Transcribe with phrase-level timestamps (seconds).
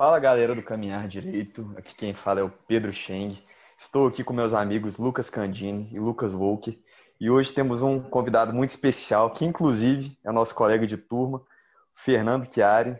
[0.00, 3.38] Fala galera do Caminhar Direito, aqui quem fala é o Pedro Cheng.
[3.78, 6.74] Estou aqui com meus amigos Lucas Candini e Lucas Volker
[7.20, 11.42] e hoje temos um convidado muito especial, que inclusive é o nosso colega de turma,
[11.94, 12.98] Fernando Chiari,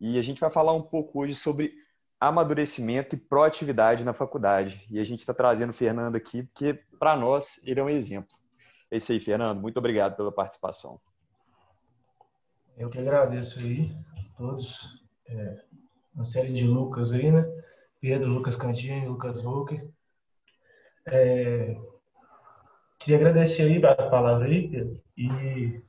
[0.00, 1.72] e a gente vai falar um pouco hoje sobre
[2.18, 4.84] amadurecimento e proatividade na faculdade.
[4.90, 8.36] E a gente está trazendo o Fernando aqui porque, para nós, ele é um exemplo.
[8.90, 9.60] É isso aí, Fernando.
[9.60, 11.00] Muito obrigado pela participação.
[12.76, 14.98] Eu que agradeço aí a todos.
[15.28, 15.69] É,
[16.14, 17.44] uma série de Lucas aí, né?
[18.00, 19.88] Pedro, Lucas Cantini, Lucas Volker.
[21.06, 21.76] É,
[22.98, 25.82] queria agradecer aí a palavra aí, Pedro, e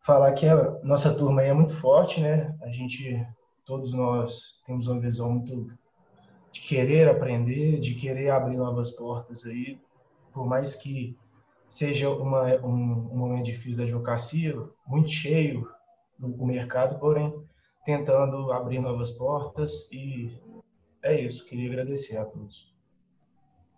[0.00, 2.56] falar que a nossa turma aí é muito forte, né?
[2.62, 3.26] A gente,
[3.64, 5.72] todos nós temos uma visão muito
[6.50, 9.80] de querer aprender, de querer abrir novas portas aí,
[10.32, 11.16] por mais que
[11.68, 14.54] seja uma, um, um momento difícil da advocacia,
[14.86, 15.70] muito cheio
[16.18, 17.32] no mercado, porém
[17.84, 20.30] tentando abrir novas portas e
[21.02, 21.44] é isso.
[21.46, 22.72] Queria agradecer a todos.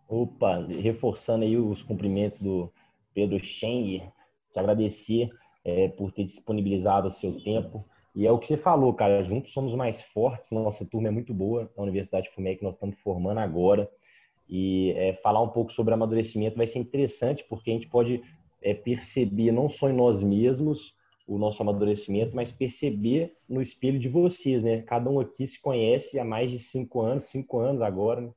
[0.09, 2.71] Opa, reforçando aí os cumprimentos do
[3.15, 4.01] Pedro Cheng,
[4.53, 5.31] te agradecer
[5.65, 7.85] é, por ter disponibilizado o seu tempo.
[8.15, 11.35] E é o que você falou, cara, juntos somos mais fortes, nossa turma é muito
[11.35, 13.91] boa, a Universidade FUMEC nós estamos formando agora.
[14.49, 18.23] E é, falar um pouco sobre amadurecimento vai ser interessante, porque a gente pode
[18.63, 20.95] é, perceber não só em nós mesmos,
[21.27, 24.83] o nosso amadurecimento, mas perceber no espelho de vocês, né?
[24.83, 28.31] Cada um aqui se conhece há mais de cinco anos, cinco anos agora, né?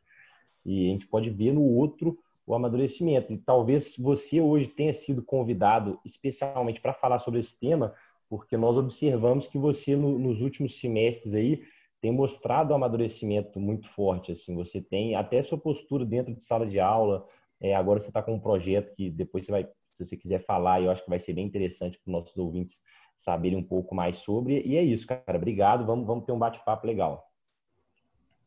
[0.65, 3.33] e a gente pode ver no outro o amadurecimento.
[3.33, 7.93] E talvez você hoje tenha sido convidado especialmente para falar sobre esse tema,
[8.29, 11.63] porque nós observamos que você no, nos últimos semestres aí
[12.01, 14.31] tem mostrado um amadurecimento muito forte.
[14.31, 17.25] Assim, você tem até sua postura dentro de sala de aula.
[17.59, 20.81] É, agora você está com um projeto que depois você vai se você quiser falar,
[20.81, 22.81] eu acho que vai ser bem interessante para os nossos ouvintes
[23.15, 24.61] saberem um pouco mais sobre.
[24.63, 25.37] E é isso, cara.
[25.37, 25.85] Obrigado.
[25.85, 27.27] Vamos, vamos ter um bate-papo legal.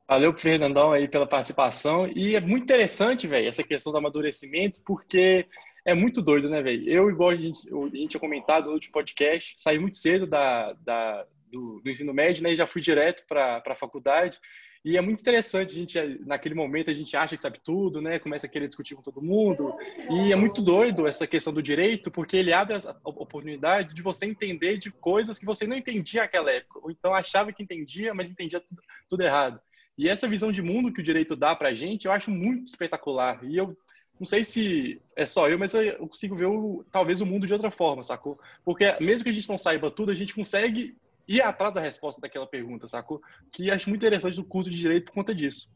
[0.09, 2.09] Valeu, Fernandão, aí pela participação.
[2.09, 5.47] E é muito interessante, velho, essa questão do amadurecimento, porque
[5.85, 6.89] é muito doido, né, velho?
[6.89, 10.73] Eu, igual a gente, a gente tinha comentado no último podcast, saí muito cedo da,
[10.75, 14.41] da do, do, ensino médio, né, e já fui direto para a faculdade.
[14.83, 18.19] E é muito interessante, a gente, naquele momento, a gente acha que sabe tudo, né?
[18.19, 19.75] Começa a querer discutir com todo mundo.
[20.11, 24.25] E é muito doido essa questão do direito, porque ele abre a oportunidade de você
[24.25, 26.81] entender de coisas que você não entendia naquela época.
[26.83, 29.61] Ou então achava que entendia, mas entendia tudo, tudo errado.
[29.99, 33.39] E essa visão de mundo que o direito dá pra gente, eu acho muito espetacular.
[33.45, 33.77] E eu
[34.19, 37.53] não sei se é só eu, mas eu consigo ver o, talvez o mundo de
[37.53, 38.39] outra forma, sacou?
[38.65, 40.97] Porque mesmo que a gente não saiba tudo, a gente consegue
[41.31, 43.21] ir atrás da resposta daquela pergunta, sacou?
[43.53, 45.71] Que acho muito interessante o curso de direito por conta disso.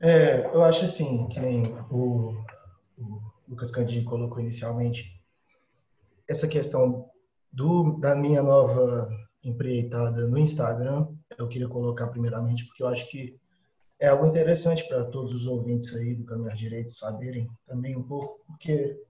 [0.00, 2.36] É, eu acho assim, que nem o,
[2.96, 5.20] o Lucas Candinho colocou inicialmente,
[6.28, 7.10] essa questão
[7.52, 9.08] do, da minha nova
[9.42, 13.36] empreitada no Instagram, eu queria colocar primeiramente, porque eu acho que
[13.98, 18.44] é algo interessante para todos os ouvintes aí do Caminhar Direito saberem também um pouco,
[18.46, 19.02] porque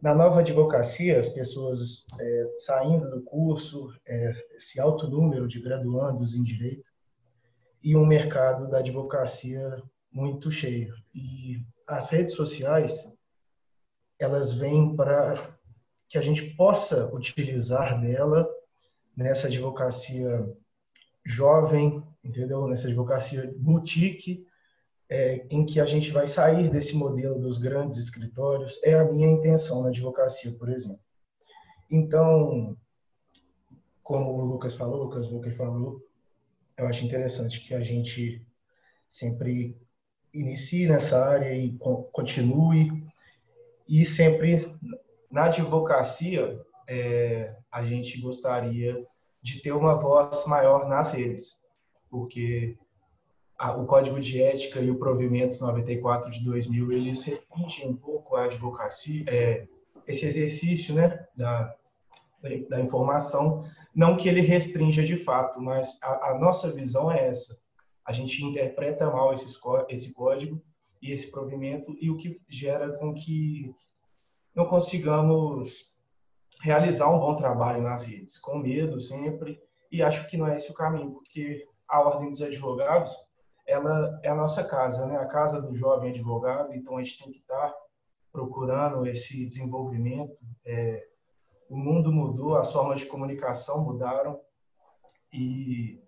[0.00, 6.34] na nova advocacia, as pessoas é, saindo do curso, é, esse alto número de graduandos
[6.34, 6.88] em direito
[7.82, 9.82] e um mercado da advocacia
[10.12, 10.94] muito cheio.
[11.14, 13.10] E as redes sociais,
[14.18, 15.58] elas vêm para
[16.08, 18.48] que a gente possa utilizar dela
[19.16, 20.48] nessa advocacia
[21.24, 22.66] jovem, entendeu?
[22.68, 24.46] Nessa advocacia boutique,
[25.08, 29.28] é, em que a gente vai sair desse modelo dos grandes escritórios, é a minha
[29.28, 31.00] intenção na advocacia, por exemplo.
[31.90, 32.76] Então,
[34.02, 36.02] como o Lucas falou, o Lucas Walker falou,
[36.76, 38.46] eu acho interessante que a gente
[39.08, 39.76] sempre
[40.32, 41.76] inicie nessa área e
[42.12, 43.04] continue.
[43.88, 44.72] E sempre
[45.30, 48.96] na advocacia, é, a gente gostaria
[49.42, 51.58] de ter uma voz maior nas redes,
[52.10, 52.76] porque
[53.58, 58.36] a, o Código de Ética e o Provimento 94 de 2000, eles restringem um pouco
[58.36, 59.66] a advocacia, é,
[60.06, 61.74] esse exercício né, da,
[62.68, 63.64] da informação,
[63.94, 67.58] não que ele restrinja de fato, mas a, a nossa visão é essa.
[68.06, 70.62] A gente interpreta mal esses, esse código
[71.02, 73.74] e esse provimento, e o que gera com que
[74.54, 75.92] não consigamos
[76.62, 79.60] realizar um bom trabalho nas redes, com medo sempre,
[79.90, 83.14] e acho que não é esse o caminho, porque a Ordem dos Advogados
[83.68, 85.16] ela é a nossa casa, né?
[85.16, 86.72] A casa do jovem advogado.
[86.74, 87.72] Então a gente tem que estar
[88.32, 90.36] procurando esse desenvolvimento.
[90.66, 91.06] É,
[91.68, 94.40] o mundo mudou, as formas de comunicação mudaram
[95.30, 96.02] e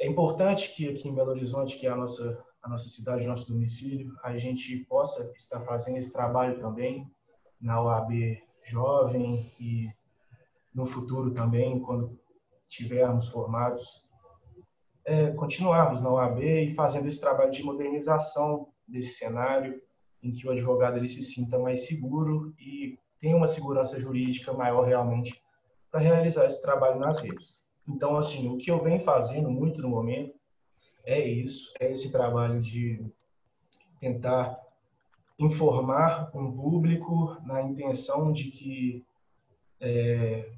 [0.00, 3.52] é importante que aqui em Belo Horizonte, que é a nossa a nossa cidade, nosso
[3.52, 7.10] domicílio, a gente possa estar fazendo esse trabalho também
[7.60, 9.88] na OAB jovem e
[10.72, 12.16] no futuro também, quando
[12.68, 14.04] tivermos formados
[15.04, 19.80] é, continuarmos na OAB e fazendo esse trabalho de modernização desse cenário,
[20.22, 24.82] em que o advogado ele se sinta mais seguro e tenha uma segurança jurídica maior
[24.82, 25.42] realmente
[25.90, 27.60] para realizar esse trabalho nas redes.
[27.86, 30.34] Então, assim, o que eu venho fazendo muito no momento
[31.04, 33.04] é isso, é esse trabalho de
[33.98, 34.60] tentar
[35.38, 39.04] informar um público na intenção de que
[39.80, 40.48] é,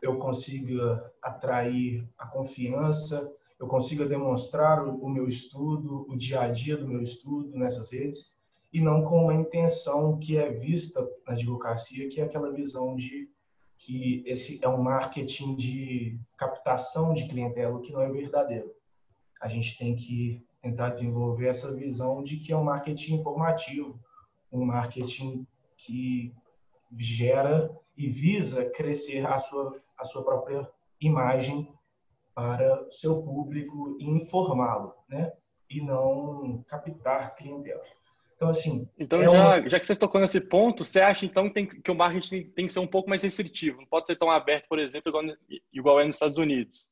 [0.00, 3.32] eu consiga atrair a confiança,
[3.62, 7.92] eu consiga demonstrar o, o meu estudo, o dia a dia do meu estudo nessas
[7.92, 8.34] redes,
[8.72, 13.30] e não com uma intenção que é vista na advocacia, que é aquela visão de
[13.78, 18.68] que esse é um marketing de captação de clientela, que não é verdadeiro.
[19.40, 23.96] A gente tem que tentar desenvolver essa visão de que é um marketing informativo,
[24.50, 26.34] um marketing que
[26.98, 30.68] gera e visa crescer a sua, a sua própria
[31.00, 31.72] imagem
[32.34, 35.32] para seu público e informá-lo, né?
[35.70, 37.82] E não captar clientela.
[38.36, 38.88] Então, assim.
[38.98, 39.68] Então, é já, uma...
[39.68, 42.66] já que você tocou nesse ponto, você acha então que, tem, que o marketing tem
[42.66, 43.80] que ser um pouco mais restritivo?
[43.80, 45.24] Não pode ser tão aberto, por exemplo, igual,
[45.72, 46.88] igual é nos Estados Unidos?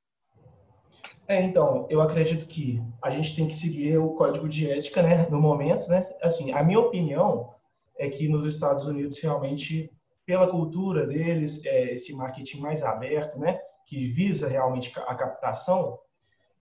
[1.26, 5.26] É, então, eu acredito que a gente tem que seguir o código de ética, né,
[5.30, 6.08] no momento, né?
[6.22, 7.54] Assim, a minha opinião
[7.98, 9.90] é que nos Estados Unidos realmente,
[10.24, 13.60] pela cultura deles, é, esse marketing mais aberto, né,
[13.90, 15.98] que visa realmente a captação,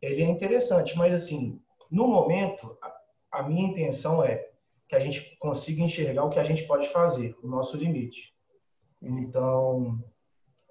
[0.02, 0.98] ele é interessante.
[0.98, 1.62] Mas assim,
[1.92, 2.76] no momento,
[3.32, 4.50] a, minha intenção é
[4.88, 8.34] que a gente consiga enxergar o que a gente pode fazer, o nosso limite.
[9.00, 10.04] Então,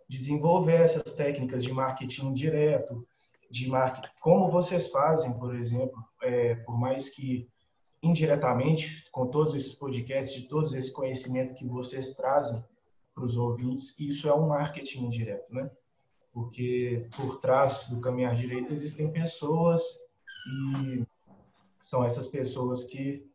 [0.08, 3.06] desenvolver essas técnicas de marketing direto,
[3.48, 7.48] de marketing, como vocês fazem, por exemplo, é, por mais que
[8.02, 12.64] indiretamente, com todos esses podcasts, de todo esse conhecimento que vocês trazem
[13.14, 15.70] para os ouvintes, isso é um marketing indireto, né?
[16.32, 19.82] Porque por trás do caminhar direito existem pessoas
[20.46, 21.04] e
[21.80, 23.26] são essas pessoas que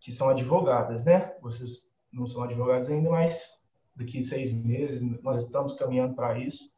[0.00, 1.32] que são advogadas, né?
[1.40, 3.62] Vocês não são advogados ainda, mas
[3.94, 6.72] daqui seis meses nós estamos caminhando para isso.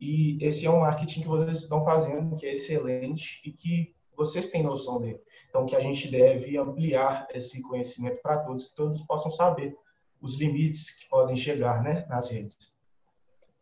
[0.00, 4.50] E esse é um marketing que vocês estão fazendo, que é excelente e que vocês
[4.50, 5.20] têm noção dele.
[5.48, 9.76] Então, que a gente deve ampliar esse conhecimento para todos, que todos possam saber
[10.20, 12.73] os limites que podem chegar né, nas redes.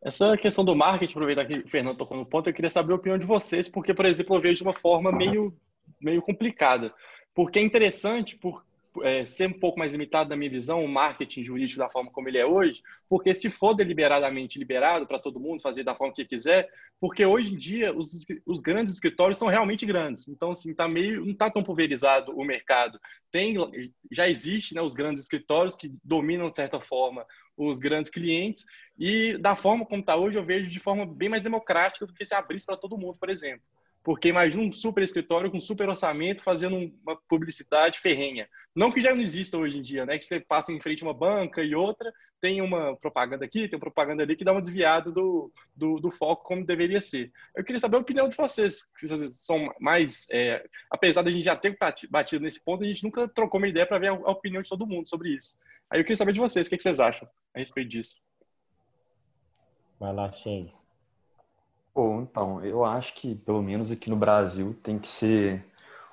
[0.04, 2.96] Essa questão do marketing, aproveitar que o Fernando tocou no ponto, eu queria saber a
[2.96, 5.54] opinião de vocês, porque, por exemplo, eu vejo de uma forma meio,
[6.00, 6.92] meio complicada.
[7.32, 8.64] Porque é interessante, por,
[9.02, 12.28] é, ser um pouco mais limitado na minha visão, o marketing jurídico da forma como
[12.28, 16.24] ele é hoje, porque se for deliberadamente liberado para todo mundo fazer da forma que
[16.24, 16.68] quiser,
[17.00, 21.24] porque hoje em dia os, os grandes escritórios são realmente grandes, então assim tá meio
[21.24, 23.00] não está tão pulverizado o mercado.
[23.30, 23.54] Tem
[24.10, 27.24] já existe né, os grandes escritórios que dominam de certa forma
[27.56, 28.64] os grandes clientes
[28.98, 32.24] e da forma como está hoje eu vejo de forma bem mais democrática do que
[32.24, 33.62] se abrisse para todo mundo, por exemplo.
[34.02, 38.48] Porque imagina um super escritório com super orçamento fazendo uma publicidade ferrenha.
[38.74, 40.18] Não que já não exista hoje em dia, né?
[40.18, 43.76] Que você passa em frente a uma banca e outra, tem uma propaganda aqui, tem
[43.76, 47.30] uma propaganda ali que dá uma desviada do, do, do foco como deveria ser.
[47.56, 50.26] Eu queria saber a opinião de vocês, que vocês são mais.
[50.30, 51.78] É, apesar da gente já ter
[52.10, 54.68] batido nesse ponto, a gente nunca trocou uma ideia para ver a, a, opinião de
[54.68, 55.56] todo mundo sobre isso.
[55.88, 58.16] Aí eu queria saber de vocês, o que, que vocês acham a respeito disso?
[60.00, 60.74] Vai lá, Shane.
[61.94, 65.62] Bom, então, eu acho que, pelo menos aqui no Brasil, tem que ser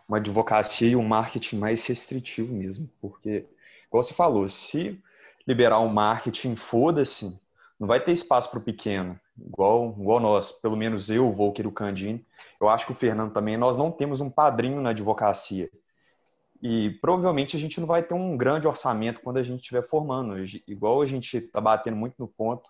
[0.07, 2.89] uma advocacia e um marketing mais restritivo mesmo.
[2.99, 3.45] Porque,
[3.87, 5.01] igual você falou, se
[5.47, 7.39] liberar um marketing, foda-se,
[7.79, 11.69] não vai ter espaço para o pequeno, igual, igual nós, pelo menos eu, Volker e
[11.69, 12.25] o Candini.
[12.59, 15.69] Eu acho que o Fernando também, nós não temos um padrinho na advocacia.
[16.61, 20.35] E provavelmente a gente não vai ter um grande orçamento quando a gente estiver formando.
[20.67, 22.69] Igual a gente está batendo muito no ponto,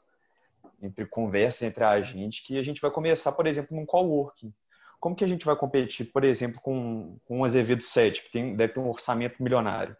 [0.81, 4.53] entre conversa entre a gente, que a gente vai começar, por exemplo, num coworking.
[4.99, 8.55] Como que a gente vai competir, por exemplo, com, com um Azevedo 7, que tem,
[8.55, 9.95] deve ter um orçamento milionário?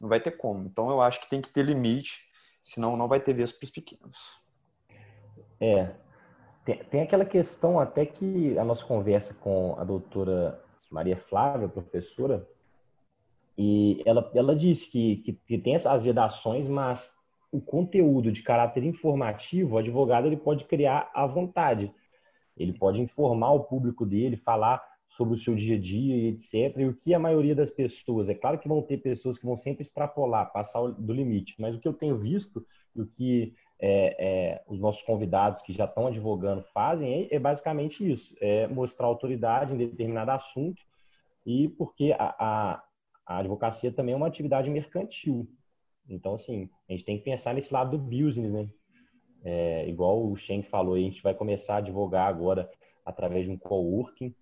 [0.00, 0.66] Não vai ter como.
[0.66, 2.20] Então, eu acho que tem que ter limite,
[2.62, 4.18] senão não vai ter vez para os pequenos.
[5.60, 5.94] É.
[6.64, 12.48] Tem, tem aquela questão até que a nossa conversa com a doutora Maria Flávia, professora,
[13.56, 17.13] e ela, ela disse que, que, que tem as vedações, mas
[17.54, 21.94] o conteúdo de caráter informativo, o advogado ele pode criar à vontade.
[22.56, 26.76] Ele pode informar o público dele, falar sobre o seu dia a dia e etc.
[26.76, 29.54] E o que a maioria das pessoas, é claro que vão ter pessoas que vão
[29.54, 34.16] sempre extrapolar, passar do limite, mas o que eu tenho visto e o que é,
[34.18, 39.06] é, os nossos convidados que já estão advogando fazem é, é, basicamente isso: é mostrar
[39.06, 40.82] autoridade em determinado assunto
[41.46, 42.84] e porque a, a,
[43.24, 45.48] a advocacia também é uma atividade mercantil.
[46.08, 48.68] Então, assim, a gente tem que pensar nesse lado do business, né?
[49.42, 52.70] É, igual o Shen falou, a gente vai começar a advogar agora
[53.04, 54.34] através de um coworking.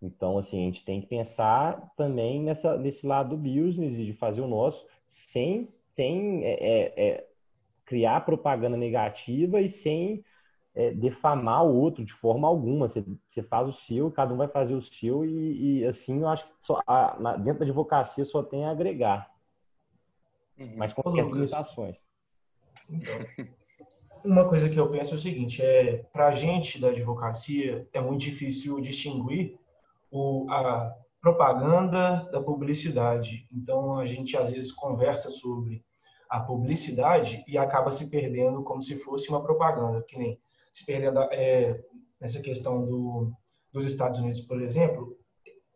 [0.00, 4.12] Então, assim, a gente tem que pensar também nessa, nesse lado do business e de
[4.12, 7.26] fazer o nosso sem, sem é, é, é
[7.84, 10.24] criar propaganda negativa e sem
[10.74, 12.88] é, defamar o outro de forma alguma.
[12.88, 16.46] Você, faz o seu, cada um vai fazer o seu e, e assim eu acho
[16.46, 19.28] que só, a, dentro da advocacia só tem a agregar.
[20.58, 20.74] Uhum.
[20.76, 21.96] Mas com certas limitações.
[22.90, 23.18] Então,
[24.24, 28.00] uma coisa que eu penso é o seguinte, é para a gente da advocacia é
[28.00, 29.58] muito difícil distinguir
[30.10, 33.46] o, a propaganda da publicidade.
[33.52, 35.84] Então a gente às vezes conversa sobre
[36.28, 40.38] a publicidade e acaba se perdendo como se fosse uma propaganda, que nem
[40.72, 41.82] se perdendo é,
[42.20, 43.32] nessa questão do,
[43.72, 45.16] dos Estados Unidos, por exemplo,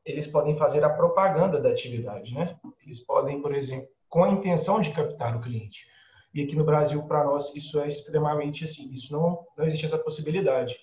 [0.04, 2.58] eles podem fazer a propaganda da atividade, né?
[2.84, 5.87] Eles podem, por exemplo, com a intenção de captar o cliente.
[6.35, 9.97] E aqui no Brasil, para nós, isso é extremamente assim, isso não, não existe essa
[9.97, 10.76] possibilidade.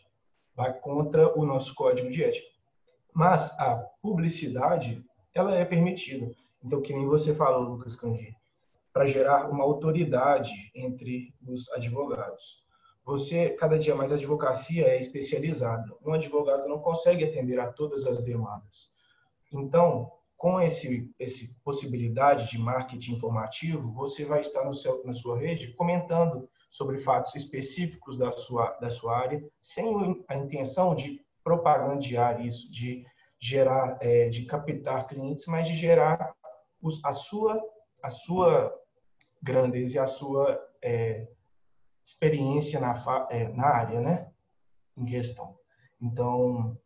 [0.55, 2.47] Vai contra o nosso código de ética.
[3.13, 6.31] Mas a publicidade, ela é permitida.
[6.63, 8.35] Então, que nem você falou, Lucas Candi,
[8.91, 12.63] para gerar uma autoridade entre os advogados.
[13.05, 15.87] Você, cada dia mais, a advocacia é especializada.
[16.03, 18.89] Um advogado não consegue atender a todas as demandas.
[19.53, 25.37] Então, com esse, esse possibilidade de marketing informativo, você vai estar no seu, na sua
[25.37, 32.39] rede comentando sobre fatos específicos da sua, da sua área, sem a intenção de propagandear
[32.39, 33.05] isso, de
[33.37, 36.33] gerar, é, de captar clientes, mas de gerar
[36.81, 37.61] os, a sua,
[38.01, 38.73] a sua
[39.43, 41.27] grandeza e a sua é,
[42.05, 44.31] experiência na, é, na área, né,
[44.95, 45.57] em questão.
[46.01, 46.77] Então,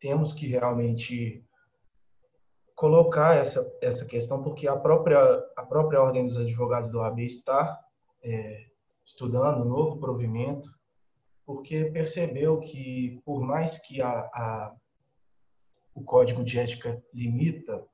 [0.00, 1.46] temos que realmente
[2.82, 5.16] colocar essa, essa questão, porque a própria,
[5.56, 7.78] a própria Ordem dos Advogados do OAB está
[8.20, 8.66] é,
[9.06, 10.68] estudando um novo provimento,
[11.46, 14.74] porque percebeu que, por mais que a, a,
[15.94, 17.86] o Código de Ética limita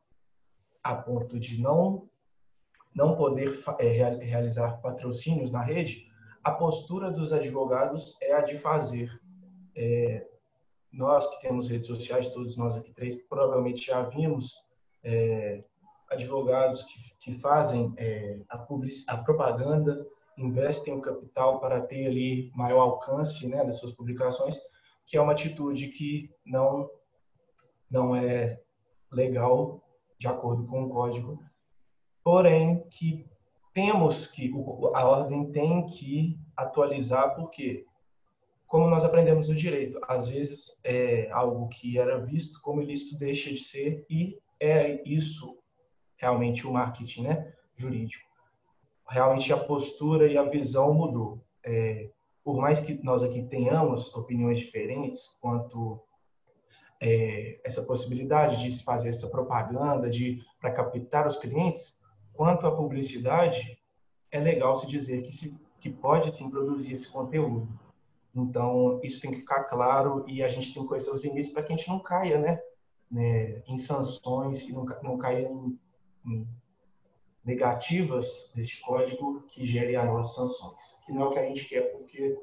[0.82, 2.08] a ponto de não,
[2.94, 3.88] não poder é,
[4.24, 6.08] realizar patrocínios na rede,
[6.42, 9.10] a postura dos advogados é a de fazer.
[9.76, 10.26] É,
[10.90, 14.66] nós que temos redes sociais, todos nós aqui três, provavelmente já vimos
[15.04, 15.64] é,
[16.10, 22.50] advogados que, que fazem é, a, public, a propaganda, investem o capital para ter ali
[22.54, 24.58] maior alcance né, das suas publicações,
[25.06, 26.88] que é uma atitude que não,
[27.90, 28.60] não é
[29.10, 29.82] legal
[30.18, 31.42] de acordo com o código,
[32.22, 33.26] porém que
[33.72, 34.52] temos que,
[34.94, 37.86] a ordem tem que atualizar, porque,
[38.66, 43.50] como nós aprendemos no direito, às vezes é algo que era visto como ilícito deixa
[43.50, 45.58] de ser, e é isso
[46.16, 48.26] realmente o marketing né, jurídico.
[49.08, 51.42] Realmente a postura e a visão mudou.
[51.64, 52.10] É,
[52.44, 56.02] por mais que nós aqui tenhamos opiniões diferentes quanto
[57.00, 62.00] é, essa possibilidade de se fazer essa propaganda de para captar os clientes,
[62.32, 63.78] quanto à publicidade,
[64.30, 67.68] é legal se dizer que, se, que pode sim produzir esse conteúdo.
[68.34, 71.62] Então, isso tem que ficar claro e a gente tem que conhecer os limites para
[71.62, 72.60] que a gente não caia né,
[73.10, 75.78] né, em sanções e não, não em,
[76.26, 76.48] em
[77.44, 80.80] negativas desse código que gere as nossas sanções.
[81.06, 82.38] Que não é o que a gente quer, porque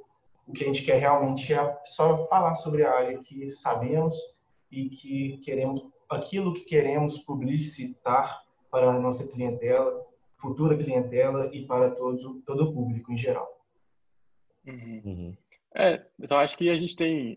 [0.48, 4.16] o que a gente quer realmente é só falar sobre a área que sabemos
[4.72, 10.06] e que queremos, aquilo que queremos publicitar para a nossa clientela,
[10.38, 13.48] futura clientela e para todo, todo o público em geral.
[14.68, 15.02] Uhum.
[15.06, 15.38] Uhum.
[15.76, 17.36] É, então acho que a gente tem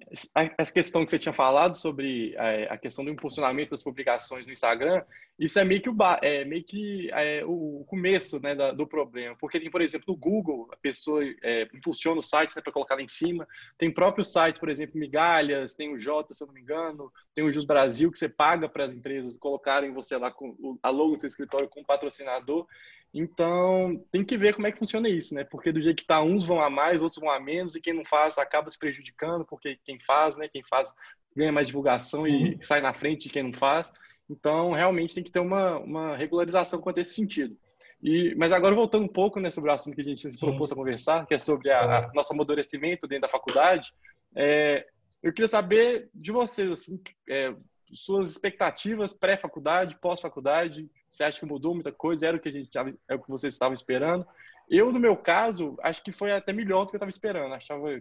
[0.56, 4.52] essa questão que você tinha falado sobre é, a questão do impulsionamento das publicações no
[4.52, 5.02] Instagram.
[5.38, 9.36] Isso é meio que o, é, meio que, é, o começo né, da, do problema,
[9.38, 12.94] porque tem, por exemplo, no Google a pessoa é, impulsiona o site né, para colocar
[12.94, 13.46] lá em cima.
[13.76, 17.44] Tem próprio site, por exemplo, Migalhas, tem o Jota, se eu não me engano, tem
[17.44, 21.14] o Jus Brasil que você paga para as empresas colocarem você lá com a logo
[21.14, 22.66] do seu escritório com patrocinador.
[23.12, 25.42] Então, tem que ver como é que funciona isso, né?
[25.42, 27.94] Porque do jeito que tá, uns vão a mais, outros vão a menos, e quem
[27.94, 30.48] não faz acaba se prejudicando, porque quem faz, né?
[30.48, 30.94] Quem faz
[31.36, 32.58] ganha mais divulgação Sim.
[32.60, 33.92] e sai na frente de quem não faz.
[34.28, 37.56] Então, realmente tem que ter uma, uma regularização quanto a esse sentido.
[38.02, 40.70] E, mas agora, voltando um pouco né, sobre o assunto que a gente se propôs
[40.70, 43.92] a conversar, que é sobre a, a nosso amadurecimento dentro da faculdade,
[44.36, 44.86] é,
[45.22, 47.54] eu queria saber de vocês, assim, é,
[47.92, 52.26] suas expectativas pré-faculdade, pós-faculdade, você acha que mudou muita coisa?
[52.26, 52.70] Era o que a gente
[53.08, 54.26] é o que vocês estavam esperando?
[54.68, 57.54] Eu, no meu caso, acho que foi até melhor do que eu estava esperando.
[57.54, 58.00] Achava,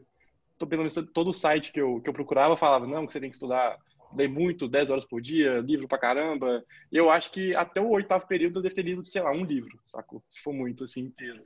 [0.65, 3.29] pelo menos todo o site que eu, que eu procurava falava, não, que você tem
[3.29, 3.77] que estudar
[4.11, 6.63] dei muito, 10 horas por dia, livro pra caramba.
[6.91, 9.77] Eu acho que até o oitavo período eu devo ter lido, sei lá, um livro,
[9.85, 10.23] sacou?
[10.27, 11.41] Se for muito, assim, inteiro.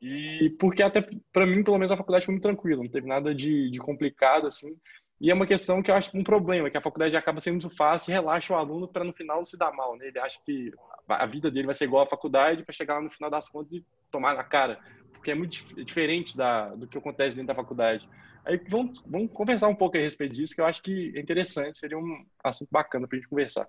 [0.00, 3.34] E porque até, para mim, pelo menos, a faculdade foi muito tranquila, não teve nada
[3.34, 4.76] de, de complicado, assim.
[5.20, 7.76] E é uma questão que eu acho um problema, que a faculdade acaba sendo muito
[7.76, 10.08] fácil e relaxa o aluno para no final não se dar mal, né?
[10.08, 10.72] Ele acha que
[11.06, 13.72] a vida dele vai ser igual à faculdade para chegar lá no final das contas
[13.72, 14.80] e tomar na cara,
[15.12, 18.08] porque é muito diferente da, do que acontece dentro da faculdade.
[18.44, 21.78] Aí vamos, vamos conversar um pouco a respeito disso, que eu acho que é interessante,
[21.78, 23.68] seria um assunto bacana para a gente conversar.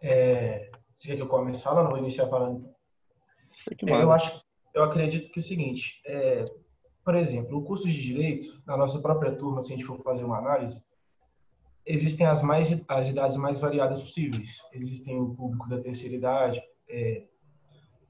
[0.00, 1.90] É, você quer que eu comece falando?
[1.90, 2.68] Vou iniciar falando.
[3.86, 4.42] É, eu acho,
[4.74, 6.44] eu acredito que é o seguinte, é,
[7.04, 10.24] por exemplo, o curso de direito, na nossa própria turma, se a gente for fazer
[10.24, 10.82] uma análise,
[11.86, 14.60] existem as mais as idades mais variadas possíveis.
[14.72, 17.24] Existem o público da terceira idade, é,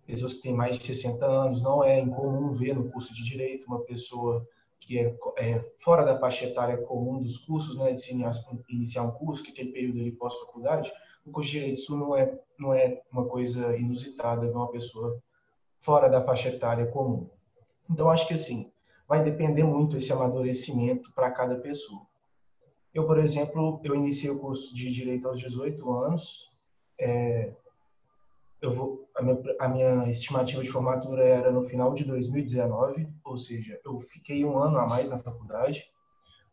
[0.06, 1.62] pessoas que têm mais de 60 anos.
[1.62, 4.46] Não é incomum ver no curso de direito uma pessoa
[4.78, 8.12] que é, é fora da faixa etária comum dos cursos, né, de se
[8.68, 10.92] iniciar, um curso, que aquele período ali pós-faculdade.
[11.24, 15.20] O curso de direito isso não é não é uma coisa inusitada de uma pessoa
[15.78, 17.28] fora da faixa etária comum.
[17.90, 18.72] Então acho que assim
[19.06, 22.02] vai depender muito esse amadurecimento para cada pessoa.
[22.92, 26.50] Eu, por exemplo, eu iniciei o curso de direito aos 18 anos.
[26.98, 27.52] É,
[28.60, 33.36] eu vou, a minha, a, minha, estimativa de formatura era no final de 2019, ou
[33.36, 35.84] seja, eu fiquei um ano a mais na faculdade,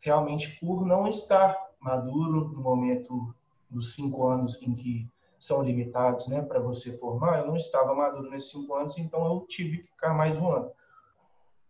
[0.02, 3.34] realmente por não estar maduro no momento
[3.70, 5.08] dos cinco anos em que
[5.40, 9.46] são limitados, né, para você formar, eu não estava maduro nesses cinco anos, então eu
[9.48, 10.72] tive que ficar mais um ano.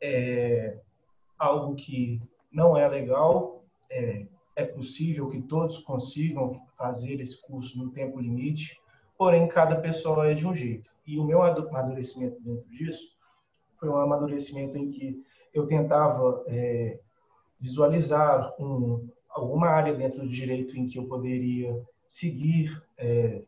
[0.01, 0.79] É
[1.39, 2.21] algo que
[2.51, 8.79] não é legal, é, é possível que todos consigam fazer esse curso no tempo limite,
[9.17, 10.91] porém cada pessoa é de um jeito.
[11.05, 13.13] E o meu amadurecimento dentro disso
[13.79, 17.00] foi um amadurecimento em que eu tentava é,
[17.60, 23.43] visualizar um, alguma área dentro do direito em que eu poderia seguir é,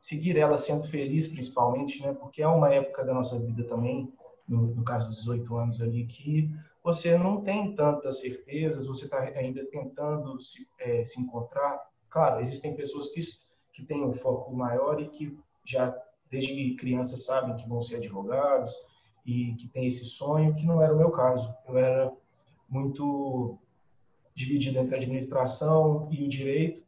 [0.00, 2.12] seguir ela sendo feliz principalmente, né?
[2.14, 4.12] Porque é uma época da nossa vida também,
[4.48, 6.50] no, no caso dos 18 anos ali, que
[6.82, 11.78] você não tem tantas certezas, você está ainda tentando se, é, se encontrar.
[12.08, 13.20] Claro, existem pessoas que,
[13.80, 15.96] que têm um foco maior e que já
[16.30, 18.72] desde criança sabem que vão ser advogados
[19.24, 21.54] e que têm esse sonho, que não era o meu caso.
[21.66, 22.12] Eu era
[22.68, 23.58] muito
[24.34, 26.84] dividido entre a administração e o direito,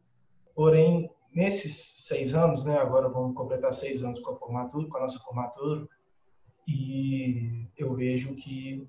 [0.55, 5.01] porém, nesses seis anos, né, agora vamos completar seis anos com a formatura, com a
[5.01, 5.89] nossa formatura,
[6.67, 8.89] e eu vejo que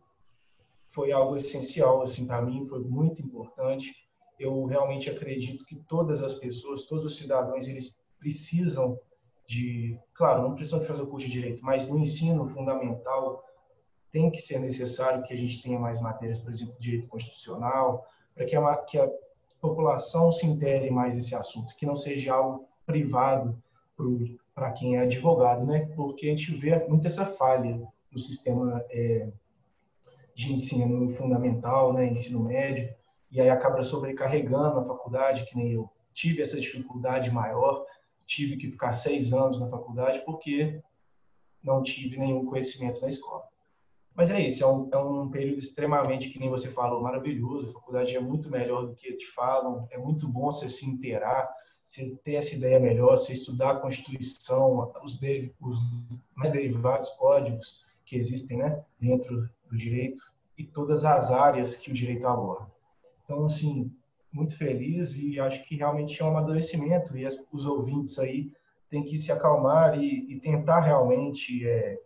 [0.92, 4.03] foi algo essencial assim para mim, foi muito importante.
[4.44, 9.00] Eu realmente acredito que todas as pessoas, todos os cidadãos, eles precisam
[9.48, 13.44] de, claro, não precisam de fazer o curso de direito, mas no ensino fundamental
[14.12, 18.46] tem que ser necessário que a gente tenha mais matérias, por exemplo, direito constitucional, para
[18.46, 19.10] que a, que a
[19.62, 23.58] população se intere mais desse assunto, que não seja algo privado
[24.54, 25.90] para quem é advogado, né?
[25.96, 29.30] Porque a gente vê muito essa falha no sistema é,
[30.36, 32.94] de ensino fundamental, né, ensino médio,
[33.34, 37.84] e aí acaba sobrecarregando a faculdade, que nem eu tive essa dificuldade maior,
[38.28, 40.80] tive que ficar seis anos na faculdade porque
[41.64, 43.44] não tive nenhum conhecimento na escola.
[44.16, 47.74] Mas é isso, é um, é um período extremamente, que nem você falou, maravilhoso, a
[47.74, 51.50] faculdade é muito melhor do que te falam, é muito bom você se inteirar,
[51.84, 55.20] você ter essa ideia melhor, você estudar a Constituição, os,
[55.60, 55.80] os
[56.36, 60.22] mais derivados códigos que existem né, dentro do direito
[60.56, 62.73] e todas as áreas que o direito aborda.
[63.24, 63.92] Então, assim,
[64.32, 68.52] muito feliz e acho que realmente é um amadurecimento e as, os ouvintes aí
[68.90, 72.00] têm que se acalmar e, e tentar realmente é,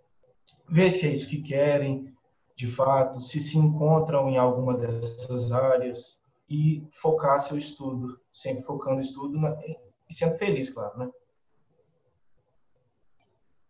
[0.67, 2.13] ver se é isso que querem,
[2.55, 9.01] de fato, se se encontram em alguma dessas áreas e focar seu estudo, sempre focando
[9.01, 9.55] estudo na,
[10.09, 11.09] e sendo feliz, claro, né?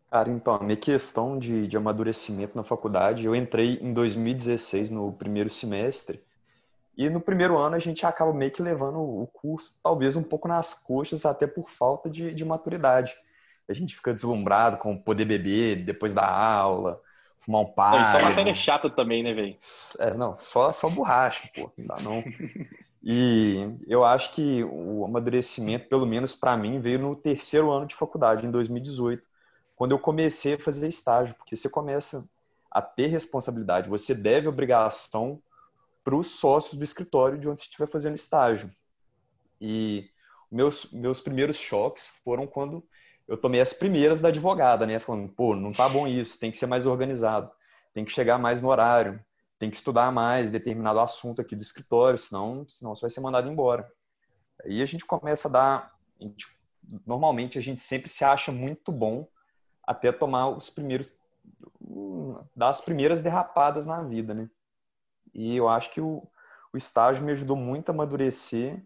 [0.09, 5.11] Cara, então, a minha questão de, de amadurecimento na faculdade, eu entrei em 2016 no
[5.11, 6.23] primeiro semestre,
[6.97, 10.47] e no primeiro ano a gente acaba meio que levando o curso, talvez um pouco
[10.47, 13.15] nas coxas, até por falta de, de maturidade.
[13.69, 16.99] A gente fica deslumbrado com poder beber depois da aula,
[17.39, 18.01] fumar um.
[18.01, 19.55] Isso é matéria chata também, né, velho?
[19.99, 22.23] É, não, só, só borracha, pô, não dá não.
[23.03, 27.95] E eu acho que o amadurecimento, pelo menos para mim, veio no terceiro ano de
[27.95, 29.25] faculdade, em 2018
[29.77, 32.27] quando eu comecei a fazer estágio, porque você começa
[32.69, 35.39] a ter responsabilidade, você deve obrigação
[36.07, 38.73] para os sócios do escritório de onde você estiver fazendo estágio.
[39.59, 40.09] E
[40.49, 42.81] meus, meus primeiros choques foram quando
[43.27, 44.99] eu tomei as primeiras da advogada, né?
[44.99, 47.51] Falando, pô, não tá bom isso, tem que ser mais organizado,
[47.93, 49.19] tem que chegar mais no horário,
[49.59, 53.49] tem que estudar mais determinado assunto aqui do escritório, senão, senão você vai ser mandado
[53.49, 53.85] embora.
[54.63, 55.93] Aí a gente começa a dar.
[56.21, 56.47] A gente,
[57.05, 59.27] normalmente a gente sempre se acha muito bom
[59.83, 61.13] até tomar os primeiros
[62.55, 64.49] dar as primeiras derrapadas na vida, né?
[65.33, 66.27] E eu acho que o,
[66.73, 68.83] o estágio me ajudou muito a amadurecer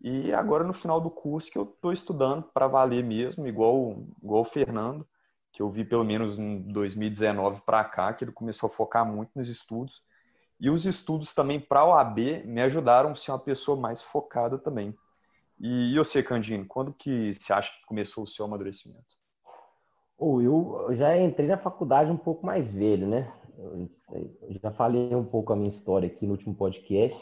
[0.00, 4.42] e agora no final do curso que eu estou estudando para valer mesmo, igual, igual
[4.42, 5.06] o Fernando,
[5.52, 9.30] que eu vi pelo menos em 2019 para cá, que ele começou a focar muito
[9.36, 10.02] nos estudos.
[10.58, 14.58] E os estudos também para o AB me ajudaram a ser uma pessoa mais focada
[14.58, 14.96] também.
[15.60, 19.14] E, você, Candino, quando que você acha que começou o seu amadurecimento?
[20.18, 23.32] Oh, eu já entrei na faculdade um pouco mais velho, né?
[23.62, 27.20] Eu já falei um pouco a minha história aqui no último podcast.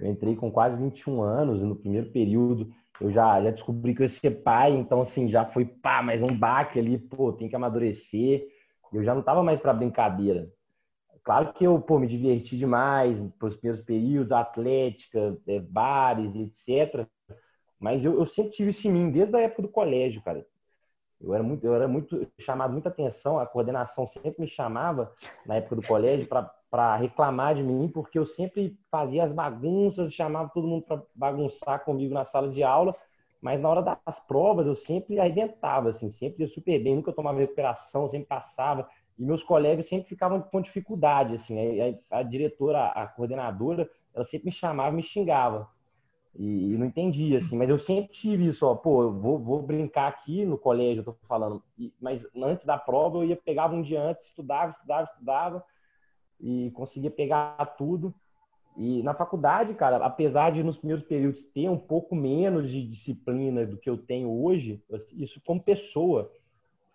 [0.00, 4.04] Eu entrei com quase 21 anos, no primeiro período eu já, já descobri que eu
[4.04, 7.56] ia ser pai, então assim, já foi pá, mais um baque ali, pô, tem que
[7.56, 8.46] amadurecer.
[8.92, 10.52] Eu já não tava mais para brincadeira.
[11.22, 17.06] Claro que eu, pô, me diverti demais nos primeiros períodos, atlética, é, bares, etc.
[17.78, 20.46] Mas eu, eu sempre tive isso em mim, desde a época do colégio, cara.
[21.20, 25.12] Eu era muito, eu era muito chamado muita atenção, a coordenação sempre me chamava
[25.44, 26.26] na época do colégio
[26.70, 31.84] para reclamar de mim, porque eu sempre fazia as bagunças, chamava todo mundo para bagunçar
[31.84, 32.96] comigo na sala de aula,
[33.40, 37.38] mas na hora das provas eu sempre arrebentava, assim, sempre ia super bem, nunca tomava
[37.38, 41.56] recuperação, sempre passava, e meus colegas sempre ficavam com dificuldade, assim,
[42.10, 45.68] a, a diretora, a coordenadora, ela sempre me chamava, me xingava.
[46.34, 49.62] E, e, não entendia, assim, mas eu sempre tive isso, ó, pô, eu vou, vou
[49.62, 53.74] brincar aqui no colégio, eu tô falando, e, mas antes da prova eu ia, pegava
[53.74, 55.64] um dia antes, estudava, estudava, estudava,
[56.40, 58.14] e conseguia pegar tudo.
[58.76, 63.66] E na faculdade, cara, apesar de nos primeiros períodos ter um pouco menos de disciplina
[63.66, 66.32] do que eu tenho hoje, isso como pessoa,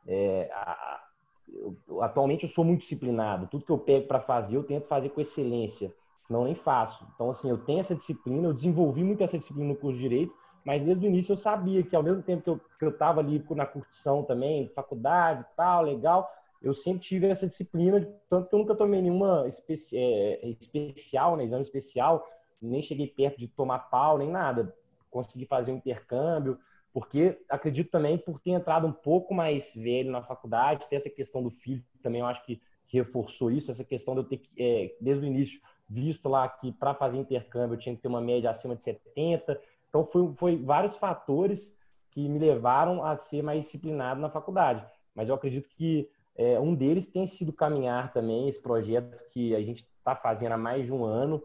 [0.07, 1.03] é, a,
[1.49, 5.09] eu, atualmente eu sou muito disciplinado, tudo que eu pego para fazer eu tento fazer
[5.09, 5.93] com excelência
[6.27, 7.05] senão nem faço.
[7.13, 10.33] Então, assim, eu tenho essa disciplina, eu desenvolvi muito essa disciplina no curso de Direito,
[10.65, 13.19] mas desde o início eu sabia que ao mesmo tempo que eu, que eu tava
[13.21, 16.27] ali na curtição também, faculdade tal, legal,
[16.61, 21.43] eu sempre tive essa disciplina, tanto que eu nunca tomei nenhuma especi é, especial, né,
[21.43, 22.25] exame especial,
[22.59, 24.75] nem cheguei perto de tomar pau, nem nada.
[25.11, 26.57] Consegui fazer um intercâmbio,
[26.91, 31.43] porque acredito também por ter entrado um pouco mais velho na faculdade, ter essa questão
[31.43, 34.49] do filho também, eu acho que, que reforçou isso, essa questão de eu ter que,
[34.57, 38.21] é, desde o início, visto lá que para fazer intercâmbio eu tinha que ter uma
[38.21, 39.59] média acima de 70.
[39.89, 41.73] Então, foi, foi vários fatores
[42.11, 44.85] que me levaram a ser mais disciplinado na faculdade.
[45.13, 49.61] Mas eu acredito que é, um deles tem sido caminhar também, esse projeto que a
[49.61, 51.41] gente está fazendo há mais de um ano.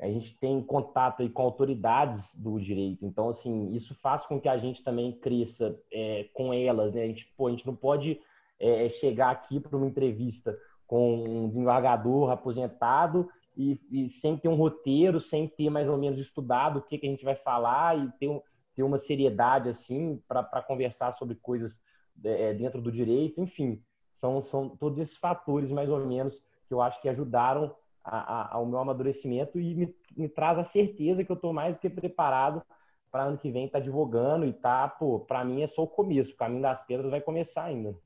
[0.00, 3.04] A gente tem contato com autoridades do direito.
[3.04, 6.94] Então, assim, isso faz com que a gente também cresça é, com elas.
[6.94, 7.02] Né?
[7.02, 8.18] A, gente, pô, a gente não pode
[8.58, 14.54] é, chegar aqui para uma entrevista com um desembargador aposentado e, e, sem ter um
[14.54, 18.10] roteiro, sem ter mais ou menos estudado o que, que a gente vai falar e
[18.12, 18.42] ter,
[18.74, 21.80] ter uma seriedade assim para conversar sobre coisas
[22.24, 23.82] é, dentro do direito, enfim,
[24.12, 26.34] são, são todos esses fatores mais ou menos
[26.66, 30.64] que eu acho que ajudaram a, a, ao meu amadurecimento e me, me, traz a
[30.64, 32.62] certeza que eu estou mais do que preparado
[33.10, 35.88] para ano que vem estar tá advogando e tá, pô, para mim é só o
[35.88, 37.96] começo, o caminho das pedras vai começar ainda.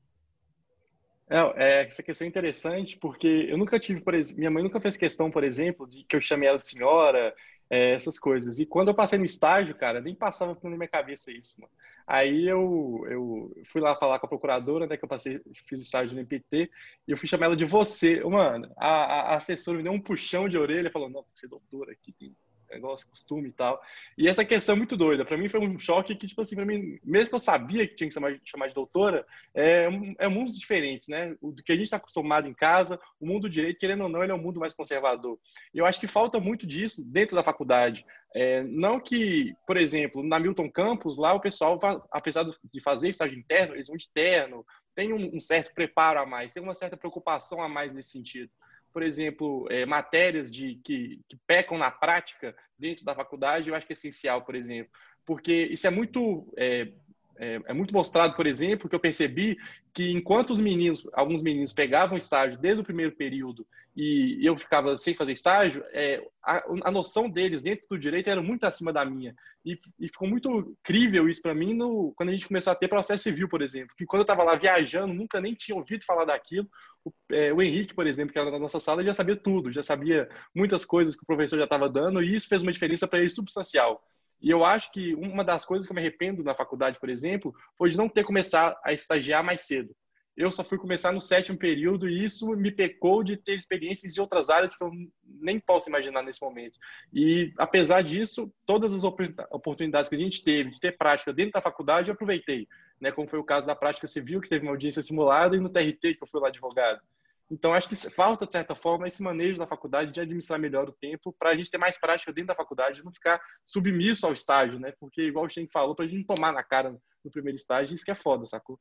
[1.29, 4.95] É, essa questão é interessante porque eu nunca tive, por exemplo, minha mãe nunca fez
[4.95, 7.33] questão, por exemplo, de que eu chamei ela de senhora,
[7.69, 8.59] é, essas coisas.
[8.59, 11.71] E quando eu passei no estágio, cara, nem passava por minha cabeça isso, mano.
[12.07, 16.13] Aí eu, eu fui lá falar com a procuradora, né, que eu passei, fiz estágio
[16.13, 16.69] no MPT,
[17.07, 18.23] e eu fui chamar ela de você.
[18.23, 21.47] Mano, a, a assessora me deu um puxão de orelha falou: Não, tem que ser
[21.47, 22.35] doutora aqui, tem
[22.69, 23.81] negócio, costume e tal.
[24.17, 25.25] E essa questão é muito doida.
[25.25, 27.95] Para mim foi um choque que, tipo assim, para mim, mesmo que eu sabia que
[27.95, 29.87] tinha que chamar, chamar de doutora, é,
[30.19, 31.35] é mundos diferentes, né?
[31.41, 34.23] O que a gente está acostumado em casa, o mundo do direito, querendo ou não,
[34.23, 35.37] ele é um mundo mais conservador.
[35.73, 38.05] E eu acho que falta muito disso dentro da faculdade.
[38.33, 41.79] É, não que, por exemplo, na Milton Campus, lá o pessoal,
[42.11, 46.25] apesar de fazer estágio interno, eles vão de terno, tem um, um certo preparo a
[46.25, 48.51] mais, tem uma certa preocupação a mais nesse sentido
[48.95, 53.85] por exemplo, é, matérias de, que, que pecam na prática dentro da faculdade, eu acho
[53.85, 54.89] que é essencial, por exemplo.
[55.25, 56.93] Porque isso é muito é,
[57.37, 59.57] é, é, muito mostrado, por exemplo, que eu percebi
[59.93, 64.97] que enquanto os meninos, alguns meninos pegavam estágio desde o primeiro período e eu ficava
[64.97, 69.05] sem fazer estágio, é, a, a, noção deles dentro do direito era muito acima da
[69.05, 69.33] minha.
[69.63, 72.89] E, e ficou muito crível isso para mim no, quando a gente começou a ter
[72.89, 73.95] processo civil, por exemplo.
[73.97, 76.67] Que quando eu estava lá viajando, nunca nem tinha ouvido falar daquilo.
[77.05, 79.81] O, é, o, Henrique, por exemplo, que era na nossa sala, já sabia tudo, já
[79.81, 83.19] sabia muitas coisas que o professor já estava dando, e isso fez uma diferença para
[83.19, 84.03] ele substancial.
[84.41, 87.53] E eu acho que uma das coisas que eu me arrependo na faculdade, por exemplo,
[87.77, 89.95] foi de não ter começado a estagiar mais cedo.
[90.37, 94.21] Eu só fui começar no sétimo período e isso me pecou de ter experiências em
[94.21, 94.91] outras áreas que eu
[95.23, 96.77] nem posso imaginar nesse momento.
[97.13, 101.61] E, apesar disso, todas as oportunidades que a gente teve de ter prática dentro da
[101.61, 102.67] faculdade, eu aproveitei.
[102.99, 105.69] Né, como foi o caso da prática civil, que teve uma audiência simulada, e no
[105.69, 106.99] TRT, que eu fui lá advogado.
[107.49, 110.93] Então, acho que falta, de certa forma, esse manejo da faculdade de administrar melhor o
[110.93, 114.79] tempo para a gente ter mais prática dentro da faculdade, não ficar submisso ao estágio,
[114.79, 114.93] né?
[114.99, 118.03] Porque, igual o Shen falou, para a gente tomar na cara no primeiro estágio, isso
[118.03, 118.79] que é foda, sacou?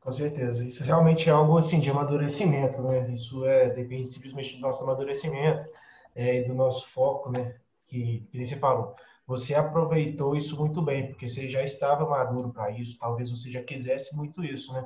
[0.00, 0.64] Com certeza.
[0.64, 3.10] Isso realmente é algo assim de amadurecimento, né?
[3.10, 5.66] Isso é depende simplesmente do nosso amadurecimento
[6.14, 7.56] é, e do nosso foco, né?
[7.86, 8.94] Que, que você falou.
[9.26, 12.98] Você aproveitou isso muito bem, porque você já estava maduro para isso.
[12.98, 14.84] Talvez você já quisesse muito isso, né?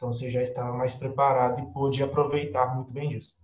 [0.00, 3.34] Então você já estava mais preparado e pôde aproveitar muito bem disso.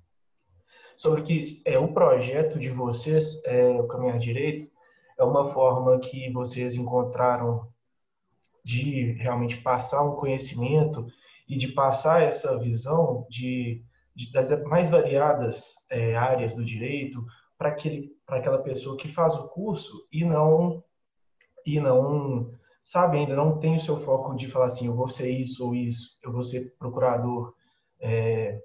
[0.96, 4.72] Sobre que é o projeto de vocês, é, o Caminhar Direito,
[5.18, 7.68] é uma forma que vocês encontraram
[8.64, 11.06] de realmente passar um conhecimento
[11.46, 17.22] e de passar essa visão de, de das mais variadas é, áreas do direito
[17.58, 20.82] para aquele para aquela pessoa que faz o curso e não
[21.66, 22.50] e não
[22.86, 25.74] sabe, ainda não tem o seu foco de falar assim, eu vou ser isso ou
[25.74, 27.52] isso, eu vou ser procurador,
[28.00, 28.60] é,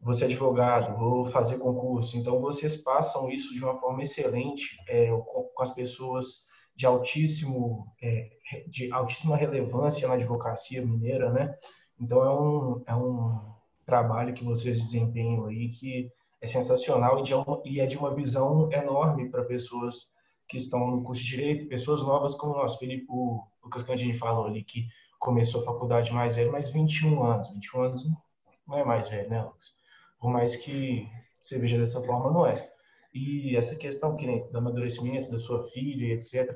[0.00, 2.16] vou ser advogado, vou fazer concurso.
[2.16, 7.86] Então, vocês passam isso de uma forma excelente é, com, com, as pessoas de altíssimo,
[8.02, 8.30] é,
[8.68, 11.54] de altíssima relevância na advocacia mineira, né?
[12.00, 13.38] Então, é um, é um
[13.84, 17.32] trabalho que vocês desempenham aí que é sensacional e, de,
[17.66, 20.08] e é de uma visão enorme para pessoas
[20.48, 22.76] que estão no curso de Direito, pessoas novas como nós.
[22.76, 24.86] Felipe, o Lucas Candini falou ali que
[25.18, 27.50] começou a faculdade mais velho, mas 21 anos.
[27.50, 28.06] 21 anos
[28.66, 29.74] não é mais velho, né, Lucas?
[30.18, 31.08] Por mais que
[31.40, 32.70] você veja dessa forma, não é.
[33.12, 36.54] E essa questão que nem, do amadurecimento da sua filha, etc.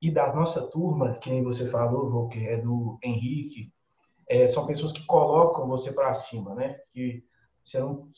[0.00, 3.72] E da nossa turma, que nem você falou, que é do Henrique,
[4.28, 6.78] é, são pessoas que colocam você para cima, né?
[6.92, 7.24] Que
[7.64, 8.08] você não,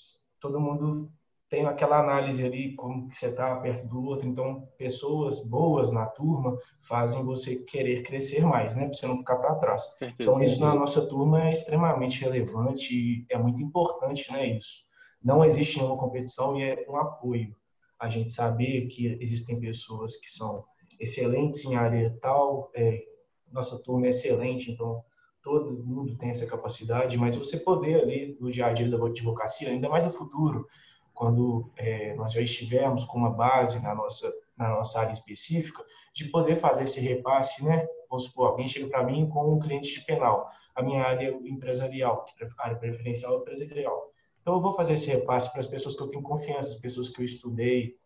[0.41, 1.11] todo mundo
[1.51, 4.27] tem aquela análise ali, como que você está perto do outro.
[4.27, 8.85] Então, pessoas boas na turma fazem você querer crescer mais, né?
[8.85, 9.83] Para você não ficar para trás.
[9.99, 14.47] Certeza, então, isso na nossa turma é extremamente relevante e é muito importante, né?
[14.57, 14.85] Isso.
[15.23, 17.55] Não existe nenhuma competição e é um apoio.
[17.99, 20.65] A gente saber que existem pessoas que são
[21.01, 23.03] excelentes em área tal, é,
[23.51, 25.03] nossa turma é excelente, então
[25.43, 29.69] todo mundo tem essa capacidade, mas você poder ali no dia a dia da advocacia,
[29.69, 30.67] ainda mais no futuro,
[31.15, 36.27] quando é, nós já estivermos com uma base na nossa, na nossa área específica, de
[36.27, 37.87] poder fazer esse repasse, né?
[38.09, 42.27] Vamos supor, alguém chega para mim com um cliente de penal, a minha área empresarial,
[42.59, 44.11] área preferencial empresarial.
[44.41, 47.11] Então, eu vou fazer esse repasse para as pessoas que eu tenho confiança, as pessoas
[47.11, 47.97] que eu estudei.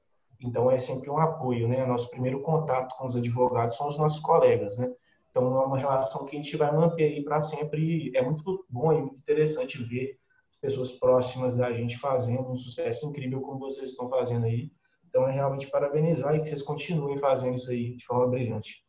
[0.41, 1.87] Então, é sempre um apoio, né?
[1.87, 4.93] Nosso primeiro contato com os advogados são os nossos colegas, né?
[5.31, 8.11] Então, é uma relação que a gente vai manter aí para sempre.
[8.11, 10.19] E é muito bom e muito interessante ver
[10.65, 14.73] pessoas próximas da gente fazendo um sucesso incrível como vocês estão fazendo aí.
[15.07, 18.83] Então é realmente parabenizar e que vocês continuem fazendo isso aí de forma brilhante.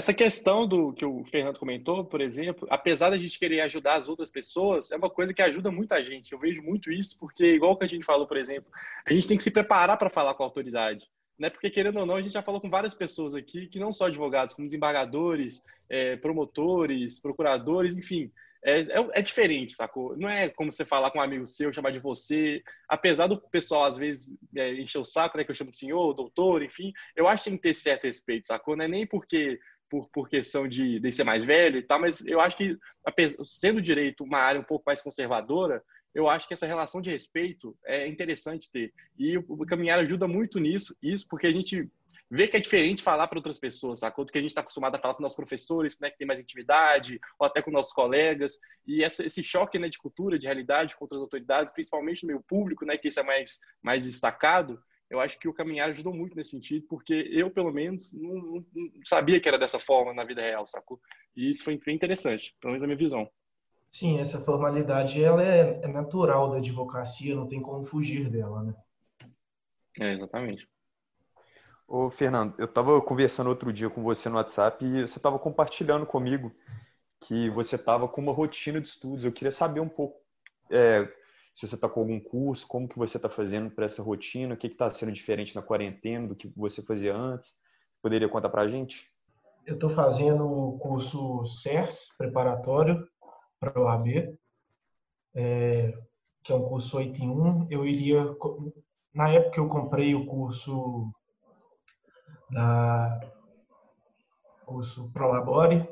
[0.00, 4.08] Essa questão do que o Fernando comentou, por exemplo, apesar da gente querer ajudar as
[4.08, 6.32] outras pessoas, é uma coisa que ajuda muito a gente.
[6.32, 8.70] Eu vejo muito isso porque, igual que a gente falou, por exemplo,
[9.04, 11.10] a gente tem que se preparar para falar com a autoridade.
[11.36, 11.50] Né?
[11.50, 14.06] Porque, querendo ou não, a gente já falou com várias pessoas aqui que não só
[14.06, 18.30] advogados, como desembargadores, é, promotores, procuradores, enfim,
[18.64, 20.16] é, é, é, diferente, sacou?
[20.16, 22.62] Não é como você falar com um amigo seu, chamar de você.
[22.88, 25.44] Apesar do pessoal, às vezes, é, encher o saco, né?
[25.44, 26.92] Que eu chamo de senhor, doutor, enfim.
[27.14, 28.76] Eu acho que tem que ter certo respeito, sacou?
[28.76, 32.24] Não é nem porque por, por questão de, de ser mais velho e tal, mas
[32.26, 32.76] eu acho que,
[33.44, 35.82] sendo direito uma área um pouco mais conservadora,
[36.14, 38.92] eu acho que essa relação de respeito é interessante ter.
[39.18, 41.88] E o caminhar ajuda muito nisso, isso porque a gente
[42.30, 44.24] ver que é diferente falar para outras pessoas, sacou?
[44.24, 46.40] Do que a gente está acostumado a falar com nossos professores, né, que tem mais
[46.40, 48.58] intimidade, ou até com nossos colegas.
[48.86, 52.42] E essa, esse choque né, de cultura, de realidade com outras autoridades, principalmente no meio
[52.46, 54.78] público, né, que isso é mais, mais destacado,
[55.10, 58.66] eu acho que o caminhar ajudou muito nesse sentido, porque eu, pelo menos, não, não,
[58.74, 61.00] não sabia que era dessa forma na vida real, sacou?
[61.34, 63.28] E isso foi bem interessante, pelo menos na minha visão.
[63.88, 68.74] Sim, essa formalidade ela é, é natural da advocacia, não tem como fugir dela, né?
[69.98, 70.68] É, exatamente.
[71.90, 76.04] Ô, Fernando, eu estava conversando outro dia com você no WhatsApp e você estava compartilhando
[76.04, 76.52] comigo
[77.18, 79.24] que você estava com uma rotina de estudos.
[79.24, 80.20] Eu queria saber um pouco
[80.70, 81.10] é,
[81.54, 84.56] se você está com algum curso, como que você está fazendo para essa rotina, o
[84.58, 87.54] que está sendo diferente na quarentena do que você fazia antes.
[88.02, 89.10] Poderia contar para a gente?
[89.64, 93.02] Eu estou fazendo o curso CERS, preparatório
[93.58, 94.36] para o AB,
[95.34, 95.98] é,
[96.44, 97.68] que é um curso 8 em 1.
[97.70, 98.26] Eu iria,
[99.14, 101.10] na época eu comprei o curso
[102.50, 103.20] da
[104.64, 105.88] curso Prolabore,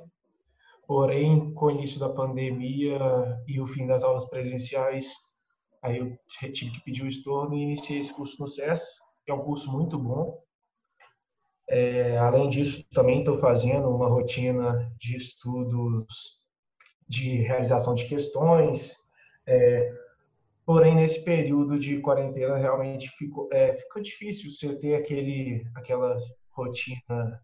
[0.87, 2.99] porém, com o início da pandemia
[3.47, 5.13] e o fim das aulas presenciais,
[5.83, 6.19] aí eu
[6.53, 8.83] tive que pedir o estorno e iniciei esse curso no SES,
[9.25, 10.41] que é um curso muito bom.
[11.69, 16.45] É, além disso, também estou fazendo uma rotina de estudos
[17.09, 18.95] de realização de questões,
[19.47, 19.93] é,
[20.67, 26.19] Porém, nesse período de quarentena, realmente ficou, é, ficou difícil você ter aquele, aquela
[26.57, 27.41] rotina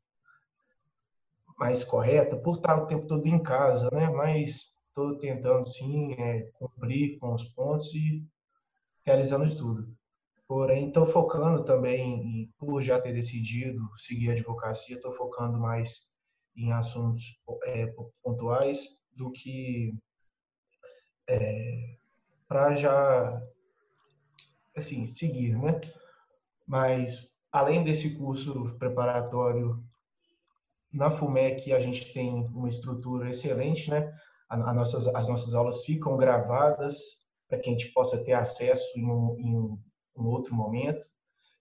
[1.59, 4.09] mais correta por estar o tempo todo em casa, né?
[4.09, 8.27] Mas estou tentando, sim, é, cumprir com os pontos e
[9.05, 9.95] realizando de tudo.
[10.49, 16.13] Porém, estou focando também, em, por já ter decidido seguir a advocacia, estou focando mais
[16.57, 17.23] em assuntos
[17.65, 17.87] é,
[18.23, 19.95] pontuais do que
[21.29, 21.97] é,
[22.47, 23.43] para já
[24.77, 25.81] assim seguir, né?
[26.67, 29.83] Mas além desse curso preparatório
[30.93, 34.13] na FUMEC a gente tem uma estrutura excelente, né?
[34.75, 36.97] Nossas, as nossas aulas ficam gravadas
[37.49, 39.57] para que a gente possa ter acesso em um, em
[40.17, 41.07] um outro momento.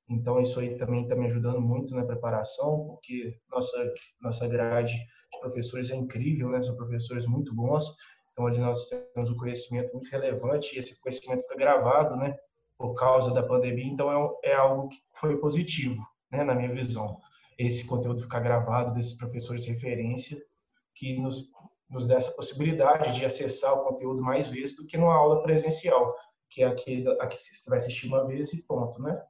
[0.10, 5.40] Então isso aí também está me ajudando muito na preparação, porque nossa nossa grade de
[5.40, 6.62] professores é incrível, né?
[6.62, 7.86] São professores muito bons
[8.32, 12.36] então, ali nós temos um conhecimento muito relevante e esse conhecimento fica gravado, né,
[12.82, 13.86] por causa da pandemia.
[13.86, 17.22] Então, é, é algo que foi positivo, né, na minha visão.
[17.58, 20.38] Esse conteúdo ficar gravado desses professores de referência
[20.96, 21.52] que nos,
[21.88, 26.16] nos dá essa possibilidade de acessar o conteúdo mais vezes do que numa aula presencial,
[26.50, 29.22] que é aquele a que você vai assistir uma vez e ponto, né?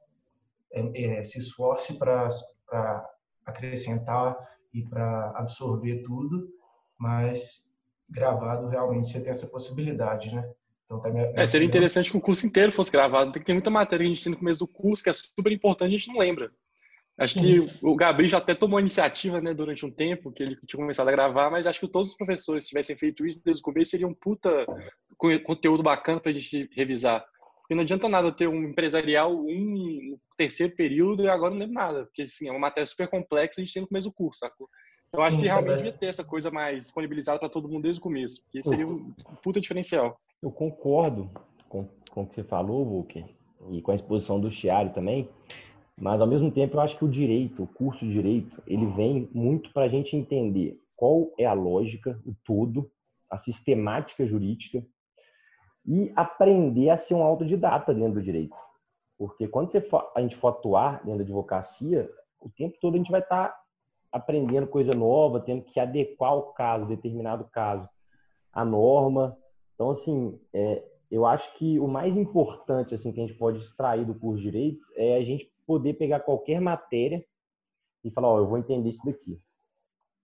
[0.72, 2.30] É, é, se esforce para
[3.44, 4.36] acrescentar
[4.72, 6.48] e para absorver tudo,
[6.98, 7.70] mas
[8.08, 10.50] gravado, realmente você tem essa possibilidade, né?
[10.86, 13.32] Então, tá minha, é, seria interessante que o curso inteiro fosse gravado.
[13.32, 15.12] Tem que ter muita matéria que a gente tem no começo do curso que é
[15.12, 16.50] super importante, a gente não lembra.
[17.18, 20.56] Acho que o Gabriel já até tomou a iniciativa, né, durante um tempo que ele
[20.66, 23.64] tinha começado a gravar, mas acho que todos os professores tivessem feito isso desde o
[23.64, 24.66] começo seria um puta
[25.44, 27.24] conteúdo bacana para a gente revisar.
[27.60, 31.74] Porque não adianta nada ter um empresarial um no terceiro período e agora não lembro
[31.74, 34.40] nada, porque assim, é uma matéria super complexa a gente tem no começo do curso,
[34.40, 34.68] sacou?
[35.14, 38.00] Eu acho Sim, que realmente devia ter essa coisa mais disponibilizada para todo mundo desde
[38.00, 39.06] o começo, porque seria um
[39.42, 40.18] puta diferencial.
[40.42, 41.30] Eu concordo
[41.68, 43.24] com, com o que você falou, Vulker,
[43.70, 45.28] e com a exposição do Chiari também,
[45.96, 49.30] mas ao mesmo tempo eu acho que o direito, o curso de direito, ele vem
[49.32, 52.90] muito para a gente entender qual é a lógica, o todo,
[53.30, 54.84] a sistemática jurídica
[55.86, 58.56] e aprender a ser um autodidata dentro do direito.
[59.16, 62.98] Porque quando você for, a gente for atuar dentro da advocacia, o tempo todo a
[62.98, 63.62] gente vai estar tá
[64.10, 67.88] aprendendo coisa nova, tendo que adequar o caso, determinado caso,
[68.52, 69.36] à norma.
[69.82, 74.06] Então, assim, é, eu acho que o mais importante assim que a gente pode extrair
[74.06, 77.24] do curso de Direito é a gente poder pegar qualquer matéria
[78.04, 79.40] e falar, ó, eu vou entender isso daqui.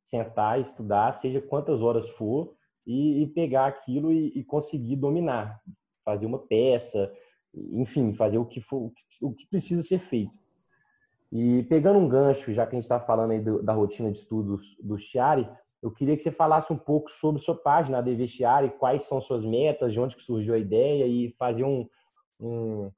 [0.05, 2.55] Sentar, estudar, seja quantas horas for,
[2.87, 5.61] e, e pegar aquilo e, e, conseguir dominar.
[6.05, 7.13] Fazer uma peça,
[7.53, 10.39] enfim, fazer o que, for, o que precisa ser feito.
[11.33, 14.21] E pegando um gancho, já que a gente está falando aí do, da rotina de
[14.21, 15.51] estudos do Chiari,
[15.83, 19.21] eu queria que você falasse um pouco sobre sua página, a DV Chiari, quais são
[19.21, 21.89] suas metas, de onde que surgiu a ideia e fazer um,
[22.41, 22.91] um,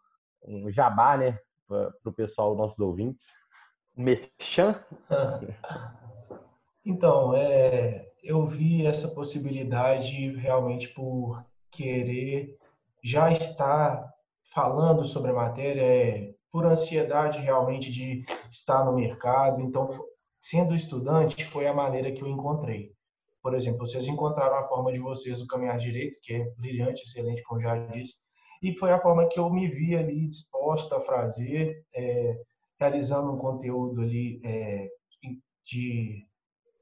[0.47, 1.39] um jabá, né,
[1.69, 3.27] para o pessoal, nossos ouvintes.
[3.97, 4.83] Merchan?
[6.83, 12.57] Então, é, eu vi essa possibilidade realmente por querer
[13.05, 14.11] já estar
[14.53, 19.61] falando sobre a matéria, é, por ansiedade realmente de estar no mercado.
[19.61, 19.91] Então,
[20.41, 22.93] sendo estudante, foi a maneira que eu encontrei.
[23.43, 27.43] Por exemplo, vocês encontraram a forma de vocês do caminhar direito, que é brilhante, excelente,
[27.43, 28.15] como já disse,
[28.63, 32.39] e foi a forma que eu me vi ali disposta a fazer, é,
[32.79, 34.89] realizando um conteúdo ali é,
[35.65, 36.27] de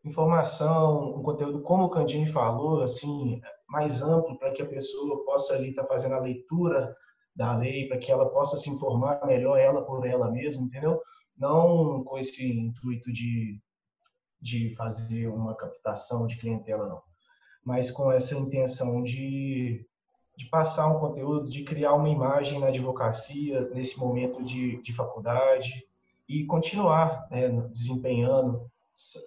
[0.05, 5.55] informação, um conteúdo como o Candini falou, assim, mais amplo para que a pessoa possa
[5.55, 6.95] ali estar tá fazendo a leitura
[7.37, 11.01] da lei, para que ela possa se informar melhor ela por ela mesma, entendeu?
[11.39, 13.61] Não com esse intuito de,
[14.41, 17.03] de fazer uma captação de clientela, não.
[17.65, 19.87] Mas com essa intenção de,
[20.37, 25.87] de passar um conteúdo, de criar uma imagem na advocacia nesse momento de, de faculdade
[26.29, 28.71] e continuar né, desempenhando,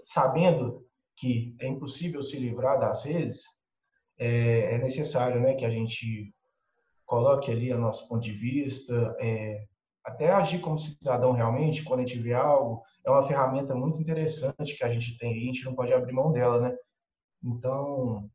[0.03, 3.43] sabendo que é impossível se livrar das vezes,
[4.17, 6.33] é, é necessário né, que a gente
[7.05, 9.65] coloque ali o nosso ponto de vista, é,
[10.03, 14.75] até agir como cidadão realmente, quando a gente vê algo, é uma ferramenta muito interessante
[14.75, 16.75] que a gente tem e a gente não pode abrir mão dela, né?
[17.43, 18.29] Então,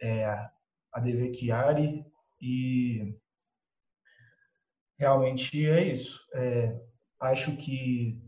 [0.00, 2.04] é, a DV Chiari
[2.40, 3.16] e
[4.98, 6.20] realmente é isso.
[6.34, 6.78] É,
[7.20, 8.20] acho que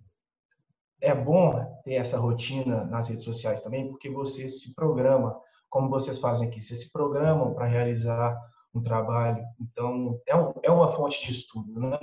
[1.00, 6.18] é bom ter essa rotina nas redes sociais também, porque você se programa, como vocês
[6.18, 8.38] fazem aqui, vocês se programam para realizar
[8.74, 9.44] um trabalho.
[9.60, 11.98] Então, é, um, é uma fonte de estudo, né?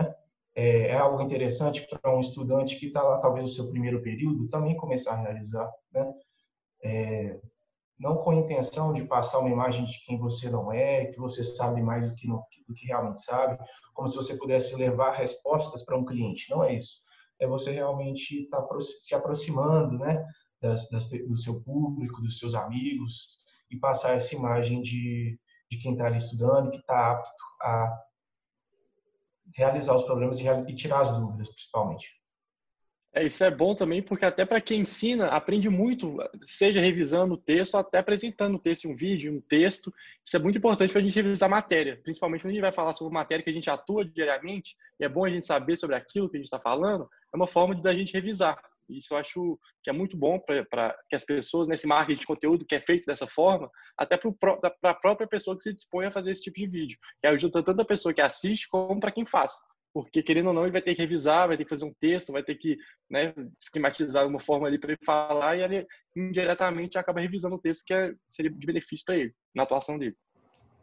[0.56, 4.50] É, é algo interessante para um estudante que está lá, talvez, no seu primeiro período,
[4.50, 6.14] também começar a realizar, né?
[6.84, 7.40] É,
[8.02, 11.44] não com a intenção de passar uma imagem de quem você não é, que você
[11.44, 15.86] sabe mais do que, não, do que realmente sabe, como se você pudesse levar respostas
[15.86, 16.50] para um cliente.
[16.50, 16.98] Não é isso.
[17.40, 20.26] É você realmente estar tá se aproximando né,
[20.60, 23.38] das, das, do seu público, dos seus amigos,
[23.70, 25.40] e passar essa imagem de,
[25.70, 28.02] de quem está ali estudando, que está apto a
[29.56, 32.22] realizar os problemas e, e tirar as dúvidas, principalmente.
[33.14, 37.38] É, isso é bom também, porque até para quem ensina, aprende muito, seja revisando o
[37.38, 39.94] texto, até apresentando o texto em um vídeo, um texto.
[40.26, 42.72] Isso é muito importante para a gente revisar a matéria, principalmente quando a gente vai
[42.72, 45.98] falar sobre matéria que a gente atua diariamente, e é bom a gente saber sobre
[45.98, 48.58] aquilo que a gente está falando, é uma forma de a gente revisar.
[48.90, 52.66] Isso eu acho que é muito bom para que as pessoas, nesse marketing de conteúdo
[52.66, 56.32] que é feito dessa forma, até para a própria pessoa que se dispõe a fazer
[56.32, 59.54] esse tipo de vídeo, que ajuda tanto a pessoa que assiste como para quem faz
[59.94, 62.32] porque querendo ou não ele vai ter que revisar, vai ter que fazer um texto,
[62.32, 62.78] vai ter que
[63.10, 67.84] né, esquematizar uma forma ali para ele falar e ele indiretamente acaba revisando o texto
[67.86, 70.16] que é, seria de benefício para ele na atuação dele.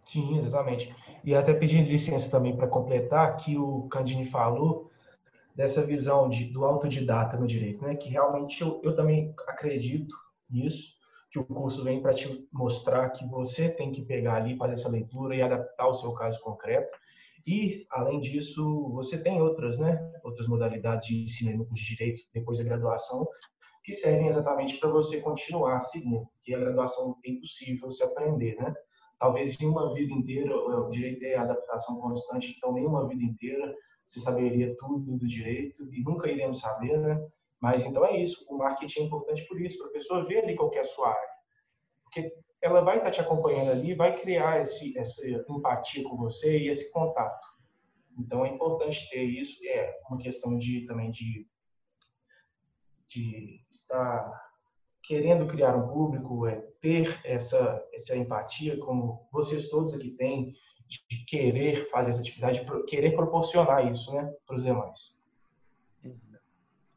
[0.05, 0.95] Sim, exatamente.
[1.25, 4.91] E até pedindo licença também para completar que o Candini falou
[5.59, 7.97] dessa visão de, do autodidata no direito, né?
[7.97, 10.15] Que realmente eu, eu também acredito
[10.49, 10.97] nisso,
[11.33, 14.89] que o curso vem para te mostrar que você tem que pegar ali, fazer essa
[14.89, 16.95] leitura e adaptar o seu caso concreto
[17.45, 22.23] e, além disso, você tem outras, né, outras modalidades de ensino no curso de Direito,
[22.33, 23.27] depois da graduação,
[23.83, 28.73] que servem exatamente para você continuar seguindo, porque a graduação é impossível se aprender, né?
[29.19, 33.75] Talvez em uma vida inteira, o direito é adaptação constante, então nem uma vida inteira
[34.09, 37.29] você saberia tudo do direito e nunca iremos saber, né?
[37.61, 40.57] Mas então é isso, o marketing é importante por isso, para a pessoa ver ali
[40.57, 41.29] qual é a sua área.
[42.03, 42.33] Porque
[42.63, 46.91] ela vai estar te acompanhando ali, vai criar esse, essa empatia com você e esse
[46.91, 47.47] contato.
[48.19, 49.59] Então é importante ter isso.
[49.65, 51.47] É uma questão de também de,
[53.09, 54.49] de estar
[55.03, 60.55] querendo criar um público, é ter essa essa empatia, como vocês todos aqui têm,
[60.89, 65.19] de querer fazer essa atividade, querer proporcionar isso, né, para os demais.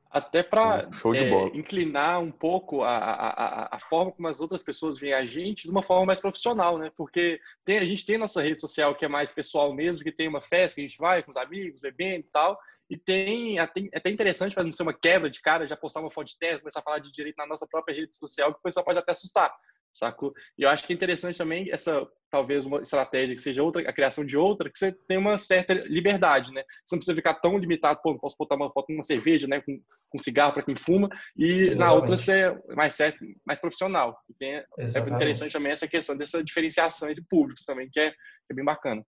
[0.09, 5.13] Até para é, inclinar um pouco a, a, a, forma como as outras pessoas veem
[5.13, 6.91] a gente de uma forma mais profissional, né?
[6.97, 10.27] Porque tem, a gente tem nossa rede social que é mais pessoal mesmo, que tem
[10.27, 13.79] uma festa que a gente vai com os amigos, bebendo e tal, e tem até,
[13.83, 16.37] é até interessante para não ser uma quebra de cara, já postar uma foto de
[16.37, 18.99] terra, começar a falar de direito na nossa própria rede social, que o pessoal pode
[18.99, 19.49] até assustar
[19.93, 20.33] sacou?
[20.57, 23.93] E eu acho que é interessante também essa, talvez, uma estratégia que seja outra, a
[23.93, 26.63] criação de outra, que você tem uma certa liberdade, né?
[26.85, 29.61] Você não precisa ficar tão limitado, pô, posso botar uma foto uma cerveja, né?
[29.61, 29.79] Com,
[30.09, 31.77] com cigarro para quem fuma, e Exatamente.
[31.77, 34.17] na outra você é mais certo, mais profissional.
[34.29, 38.51] E tem, é interessante também essa questão dessa diferenciação entre públicos também, que é, que
[38.51, 39.03] é bem bacana.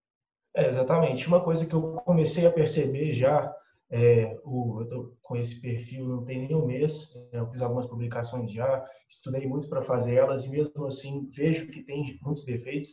[0.55, 1.27] É, exatamente.
[1.27, 3.53] Uma coisa que eu comecei a perceber já
[3.95, 7.61] é, o, eu tô com esse perfil não tem nem um mês, né, eu fiz
[7.61, 12.43] algumas publicações já, estudei muito para fazer elas e mesmo assim vejo que tem muitos
[12.43, 12.89] defeitos,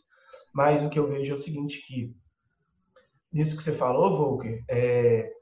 [0.52, 2.14] mas o que eu vejo é o seguinte, que
[3.32, 5.32] nisso que você falou, Volker, é,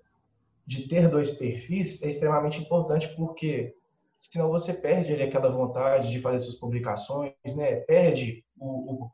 [0.64, 3.74] de ter dois perfis é extremamente importante porque
[4.16, 7.76] senão você perde ali aquela vontade de fazer suas publicações, né?
[7.80, 9.10] Perde o, o,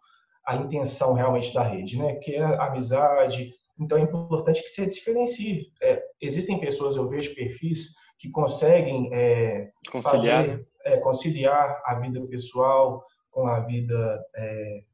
[0.47, 2.17] a intenção realmente da rede, né?
[2.17, 5.73] Que é a amizade, então é importante que você diferencie.
[5.81, 10.45] É, existem pessoas, eu vejo perfis que conseguem é, conciliar.
[10.45, 14.85] Fazer, é, conciliar a vida pessoal com a vida é,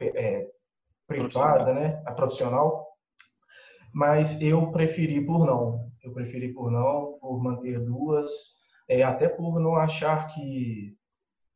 [0.00, 0.50] é,
[1.06, 2.86] privada, né, a profissional.
[3.92, 5.90] Mas eu preferi por não.
[6.02, 8.30] Eu preferi por não, por manter duas,
[8.88, 10.96] é, até por não achar que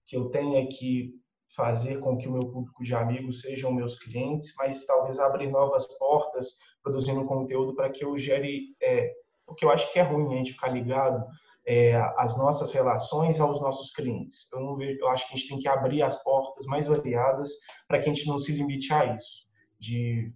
[0.07, 1.14] que eu tenha que
[1.55, 5.86] fazer com que o meu público de amigos sejam meus clientes, mas talvez abrir novas
[5.98, 9.12] portas produzindo conteúdo para que eu gere, é,
[9.47, 11.24] porque eu acho que é ruim a gente ficar ligado
[11.66, 14.49] é, às nossas relações aos nossos clientes.
[14.76, 17.51] Vejo, eu acho que a gente tem que abrir as portas mais variadas
[17.87, 19.47] para que a gente não se limite a isso,
[19.78, 20.33] de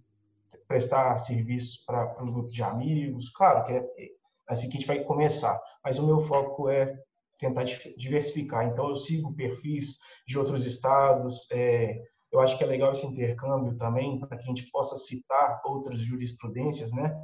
[0.67, 3.29] prestar serviços para um grupo de amigos.
[3.31, 4.09] Claro que é, é
[4.47, 6.95] assim que a gente vai começar, mas o meu foco é
[7.37, 7.63] tentar
[7.97, 8.65] diversificar.
[8.67, 11.47] Então, eu sigo perfis de outros estados.
[11.51, 12.01] É,
[12.35, 15.99] eu acho que é legal esse intercâmbio também, para que a gente possa citar outras
[15.99, 17.17] jurisprudências, né?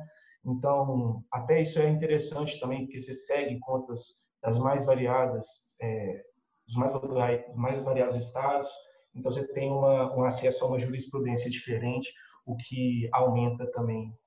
[0.46, 4.02] Então, até isso é interessante também, porque você segue contas
[4.42, 5.46] das mais variadas,
[5.82, 6.24] é,
[6.66, 8.70] dos mais, mais variados estados.
[9.14, 12.10] Então, você tem uma, um acesso a uma jurisprudência diferente,
[12.46, 14.18] o que aumenta também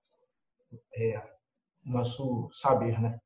[0.97, 1.22] é,
[1.82, 3.18] nosso saber, né?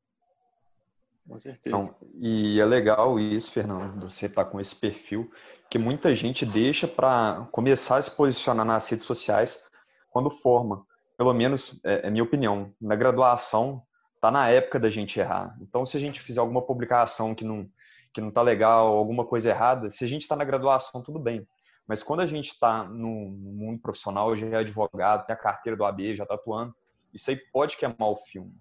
[1.28, 1.76] Com certeza.
[1.76, 5.30] Então, e é legal isso, Fernando, você estar tá com esse perfil,
[5.68, 9.68] que muita gente deixa para começar a se posicionar nas redes sociais
[10.10, 10.86] quando forma.
[11.18, 12.72] Pelo menos, é, é minha opinião.
[12.80, 13.82] Na graduação,
[14.20, 15.54] tá na época da gente errar.
[15.60, 17.68] Então, se a gente fizer alguma publicação que não,
[18.14, 21.46] que não está legal, alguma coisa errada, se a gente está na graduação, tudo bem.
[21.86, 25.84] Mas quando a gente está no mundo profissional, já é advogado, tem a carteira do
[25.84, 26.74] AB, já está atuando,
[27.12, 28.54] isso aí pode queimar o filme.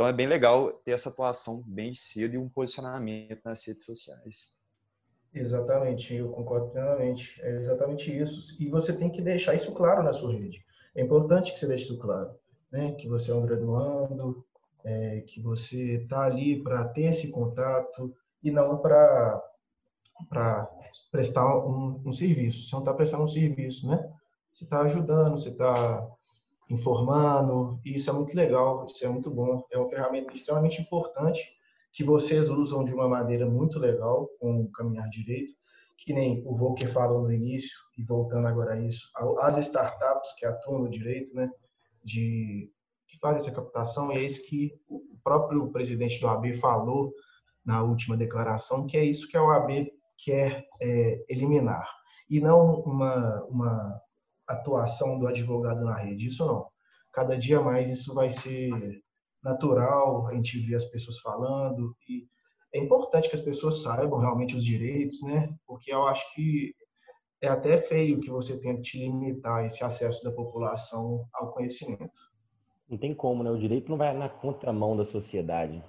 [0.00, 4.54] Então é bem legal ter essa atuação bem cedo e um posicionamento nas redes sociais.
[5.34, 7.38] Exatamente, eu concordo plenamente.
[7.42, 8.40] É exatamente isso.
[8.62, 10.64] E você tem que deixar isso claro na sua rede.
[10.96, 12.34] É importante que você deixe isso claro,
[12.72, 12.92] né?
[12.92, 14.42] Que você é um graduando,
[14.82, 19.38] é, que você está ali para ter esse contato e não para
[20.30, 20.66] para
[21.12, 22.62] prestar um, um, serviço.
[22.62, 24.10] Você não está prestando um serviço, né?
[24.50, 26.08] Você está ajudando, você está
[26.70, 29.64] informando, e isso é muito legal, isso é muito bom.
[29.70, 31.48] É uma ferramenta extremamente importante
[31.92, 35.52] que vocês usam de uma maneira muito legal com o caminhar direito,
[35.98, 39.06] que nem o Volker falou no início, e voltando agora a isso,
[39.40, 41.50] as startups que atuam no direito, né,
[42.04, 42.70] de,
[43.08, 47.12] que fazem essa captação, e é isso que o próprio presidente do AB falou
[47.64, 51.86] na última declaração, que é isso que a OAB quer é, eliminar,
[52.30, 54.00] e não uma, uma
[54.52, 56.66] atuação do advogado na rede, isso não.
[57.12, 58.70] Cada dia mais isso vai ser
[59.42, 62.26] natural, a gente vê as pessoas falando e
[62.72, 65.52] é importante que as pessoas saibam realmente os direitos, né?
[65.66, 66.72] Porque eu acho que
[67.42, 72.30] é até feio que você tente limitar esse acesso da população ao conhecimento.
[72.88, 73.50] Não tem como, né?
[73.50, 75.82] O direito não vai na contramão da sociedade.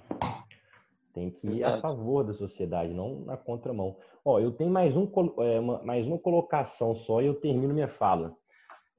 [1.12, 1.76] Tem que ir Exato.
[1.76, 3.96] a favor da sociedade, não na contramão.
[4.24, 5.10] Ó, eu tenho mais, um,
[5.40, 8.34] é, uma, mais uma colocação só e eu termino minha fala.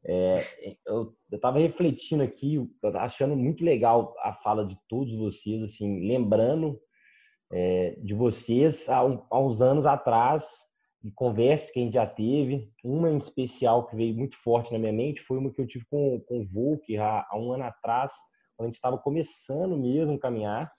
[0.05, 0.45] É,
[0.85, 2.59] eu estava refletindo aqui,
[2.95, 6.79] achando muito legal a fala de todos vocês, assim, lembrando
[7.51, 10.45] é, de vocês há, um, há, uns anos atrás,
[11.01, 12.69] de conversas que a gente já teve.
[12.83, 15.85] Uma em especial que veio muito forte na minha mente foi uma que eu tive
[15.85, 18.11] com, com o Volk há, há um ano atrás,
[18.57, 20.71] quando a gente estava começando mesmo a caminhar.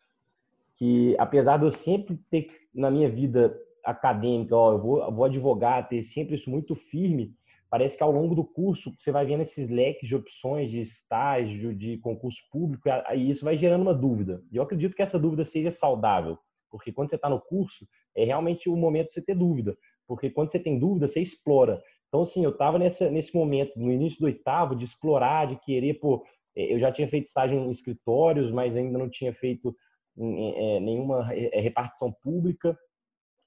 [0.76, 5.88] Que apesar de eu sempre ter na minha vida acadêmica, ó, eu vou, vou advogar,
[5.88, 7.34] ter sempre isso muito firme
[7.74, 11.74] parece que ao longo do curso você vai vendo esses leques de opções de estágio,
[11.74, 14.40] de concurso público, e isso vai gerando uma dúvida.
[14.52, 16.38] E eu acredito que essa dúvida seja saudável,
[16.70, 20.30] porque quando você está no curso, é realmente o momento de você ter dúvida, porque
[20.30, 21.82] quando você tem dúvida, você explora.
[22.06, 26.24] Então, assim, eu estava nesse momento, no início do oitavo, de explorar, de querer, pô,
[26.54, 29.74] é, eu já tinha feito estágio em escritórios, mas ainda não tinha feito
[30.16, 32.78] é, nenhuma é, repartição pública,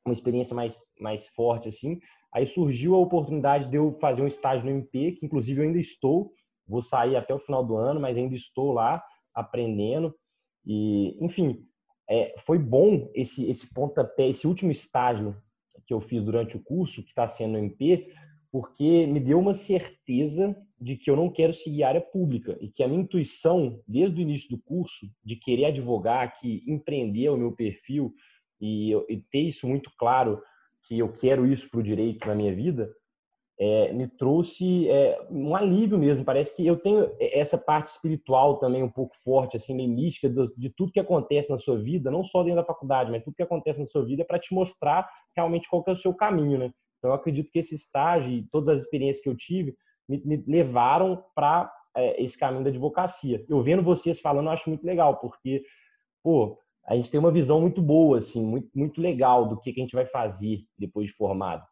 [0.05, 1.97] uma experiência mais, mais forte, assim.
[2.33, 5.79] Aí surgiu a oportunidade de eu fazer um estágio no MP, que inclusive eu ainda
[5.79, 6.33] estou,
[6.67, 9.03] vou sair até o final do ano, mas ainda estou lá
[9.33, 10.13] aprendendo.
[10.65, 11.65] E, enfim,
[12.09, 15.35] é, foi bom esse, esse pontapé, esse último estágio
[15.85, 18.11] que eu fiz durante o curso, que está sendo no MP,
[18.51, 22.83] porque me deu uma certeza de que eu não quero seguir área pública e que
[22.83, 27.51] a minha intuição, desde o início do curso, de querer advogar, que empreender o meu
[27.51, 28.13] perfil
[28.59, 30.41] e, e ter isso muito claro
[30.87, 32.89] que eu quero isso para o direito na minha vida,
[33.59, 36.23] é, me trouxe é, um alívio mesmo.
[36.23, 40.47] Parece que eu tenho essa parte espiritual também um pouco forte, assim, meio mística, de,
[40.55, 43.43] de tudo que acontece na sua vida, não só dentro da faculdade, mas tudo que
[43.43, 46.71] acontece na sua vida é para te mostrar realmente qual é o seu caminho, né?
[46.97, 49.75] Então, eu acredito que esse estágio e todas as experiências que eu tive
[50.07, 53.43] me, me levaram para é, esse caminho da advocacia.
[53.49, 55.63] Eu vendo vocês falando, eu acho muito legal, porque,
[56.23, 59.81] pô, a gente tem uma visão muito boa, assim, muito, muito legal do que, que
[59.81, 61.65] a gente vai fazer depois de formado.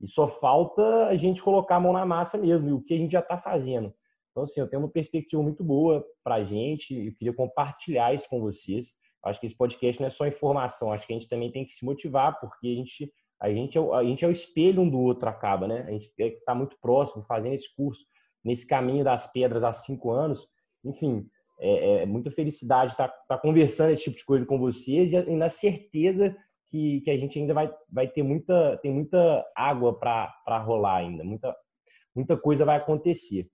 [0.00, 2.96] E só falta a gente colocar a mão na massa mesmo, e o que a
[2.96, 3.92] gente já está fazendo.
[4.30, 8.26] Então, assim, eu tenho uma perspectiva muito boa para a gente, eu queria compartilhar isso
[8.30, 8.92] com vocês.
[9.22, 11.72] Acho que esse podcast não é só informação, acho que a gente também tem que
[11.72, 14.98] se motivar, porque a gente, a gente, é, a gente é o espelho um do
[14.98, 15.84] outro, acaba, né?
[15.86, 18.04] A gente está muito próximo, fazendo esse curso,
[18.42, 20.48] nesse caminho das pedras há cinco anos.
[20.82, 21.28] Enfim,
[21.62, 25.16] é, é muita felicidade estar tá, tá conversando esse tipo de coisa com vocês e,
[25.16, 26.36] e na certeza
[26.68, 31.22] que, que a gente ainda vai, vai ter muita, tem muita água para rolar ainda,
[31.22, 31.54] muita,
[32.14, 33.48] muita coisa vai acontecer.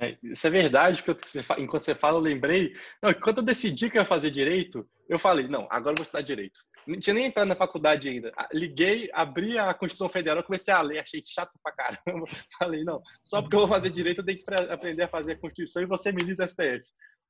[0.00, 1.16] É, isso é verdade, que eu,
[1.58, 2.72] enquanto você fala, eu lembrei.
[3.02, 6.04] Não, quando eu decidi que eu ia fazer direito, eu falei, não, agora eu vou
[6.04, 6.60] estudar direito.
[6.88, 8.32] Não tinha nem entrado na faculdade ainda.
[8.50, 12.26] Liguei, abri a Constituição Federal, comecei a ler, achei chato pra caramba.
[12.58, 15.38] Falei, não, só porque eu vou fazer direito, eu tenho que aprender a fazer a
[15.38, 16.80] Constituição e você me diz STF.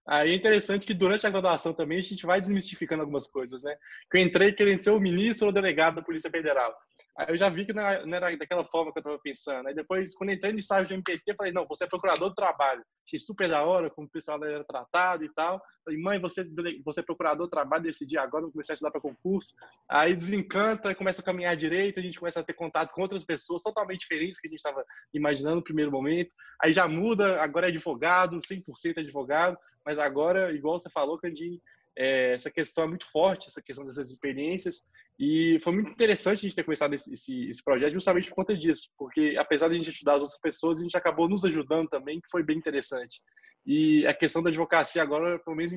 [0.08, 3.76] Aí é interessante que durante a graduação também a gente vai desmistificando algumas coisas, né?
[4.10, 6.74] Que eu entrei querendo ser o ministro ou o delegado da Polícia Federal.
[7.18, 9.66] Aí eu já vi que não era, daquela forma que eu estava pensando.
[9.66, 12.34] Aí depois, quando entrei no estágio de MPT, eu falei, não, você é procurador do
[12.34, 12.82] trabalho.
[13.06, 15.60] Achei super da hora como o pessoal era tratado e tal.
[15.84, 16.46] Falei, mãe, você,
[16.84, 19.54] você é procurador do trabalho, decidi agora, vou começar a estudar para concurso.
[19.88, 23.62] Aí desencanta, começa a caminhar direito, a gente começa a ter contato com outras pessoas
[23.62, 26.30] totalmente diferentes que a gente estava imaginando no primeiro momento.
[26.62, 29.58] Aí já muda, agora é advogado, 100% advogado,
[29.88, 31.58] mas agora, igual você falou, Candinho,
[31.96, 34.82] é, essa questão é muito forte, essa questão dessas experiências.
[35.18, 38.54] E foi muito interessante a gente ter começado esse, esse, esse, projeto justamente por conta
[38.54, 41.88] disso, porque apesar de a gente ajudar as outras pessoas, a gente acabou nos ajudando
[41.88, 43.22] também, que foi bem interessante.
[43.64, 45.72] E a questão da advocacia agora, pelo menos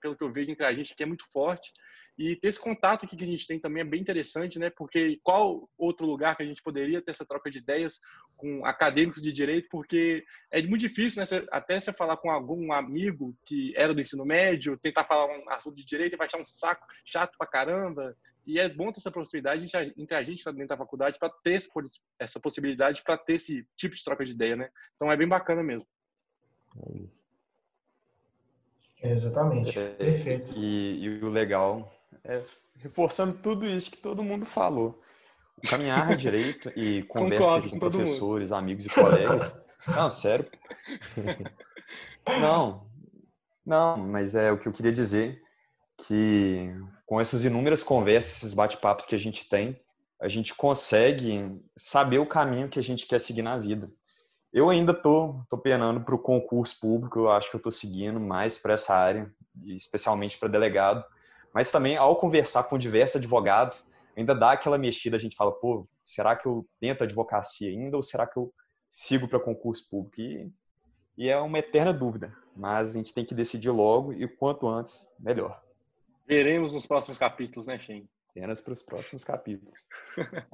[0.00, 1.72] pelo que eu vejo entre a gente, aqui é muito forte.
[2.18, 4.70] E ter esse contato aqui que a gente tem também é bem interessante, né?
[4.70, 8.00] Porque qual outro lugar que a gente poderia ter essa troca de ideias
[8.36, 9.68] com acadêmicos de direito?
[9.70, 11.46] Porque é muito difícil, né?
[11.52, 15.76] Até você falar com algum amigo que era do ensino médio, tentar falar um assunto
[15.76, 18.16] de direito e vai achar um saco chato pra caramba.
[18.46, 19.66] E é bom ter essa proximidade
[19.98, 21.60] entre a gente tá dentro da faculdade para ter
[22.18, 24.70] essa possibilidade, para ter esse tipo de troca de ideia, né?
[24.94, 25.86] Então é bem bacana mesmo.
[26.78, 27.16] É isso.
[29.02, 29.78] Exatamente.
[29.78, 30.52] É, Perfeito.
[30.56, 31.92] E, e, o legal
[32.26, 32.42] é
[32.78, 35.00] reforçando tudo isso que todo mundo falou.
[35.68, 38.58] Caminhar direito e conversa com, com professores, mundo.
[38.58, 39.62] amigos e colegas.
[39.86, 40.46] Não, sério.
[42.40, 42.84] Não,
[43.66, 45.42] não, mas é o que eu queria dizer
[45.98, 46.72] que
[47.04, 49.80] com essas inúmeras conversas, esses bate-papos que a gente tem,
[50.20, 53.90] a gente consegue saber o caminho que a gente quer seguir na vida.
[54.52, 58.20] Eu ainda tô, tô penando para o concurso público, eu acho que eu tô seguindo
[58.20, 59.30] mais para essa área,
[59.64, 61.04] especialmente para delegado.
[61.56, 65.88] Mas também, ao conversar com diversos advogados, ainda dá aquela mexida, a gente fala, pô,
[66.02, 68.52] será que eu tento advocacia ainda ou será que eu
[68.90, 70.20] sigo para concurso público?
[70.20, 70.52] E,
[71.16, 75.10] e é uma eterna dúvida, mas a gente tem que decidir logo e quanto antes,
[75.18, 75.58] melhor.
[76.28, 78.06] Veremos nos próximos capítulos, né, Shen?
[78.28, 79.86] Apenas para os próximos capítulos.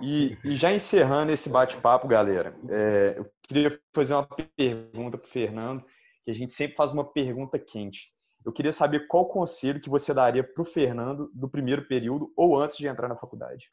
[0.00, 5.30] E, e, já encerrando esse bate-papo, galera, é, eu queria fazer uma pergunta para o
[5.30, 5.84] Fernando,
[6.24, 8.12] que a gente sempre faz uma pergunta quente.
[8.44, 12.56] Eu queria saber qual conselho que você daria para o Fernando do primeiro período ou
[12.56, 13.70] antes de entrar na faculdade.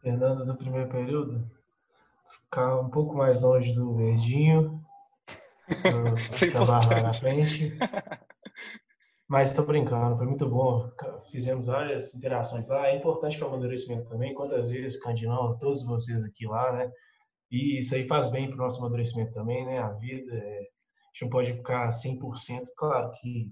[0.00, 1.50] Fernando do primeiro período?
[2.28, 4.80] Ficar um pouco mais longe do verdinho,
[6.52, 7.76] trabalhar lá na frente.
[9.28, 10.88] Mas estou brincando, foi muito bom.
[11.30, 12.86] Fizemos várias interações lá.
[12.86, 14.34] É importante para o amadurecimento também.
[14.34, 16.92] Quantas vezes, Candinão, todos vocês aqui lá, né?
[17.50, 19.78] E isso aí faz bem para o nosso amadurecimento também, né?
[19.78, 20.58] A vida, é...
[20.58, 20.62] a
[21.12, 22.66] gente não pode ficar 100%.
[22.76, 23.50] Claro que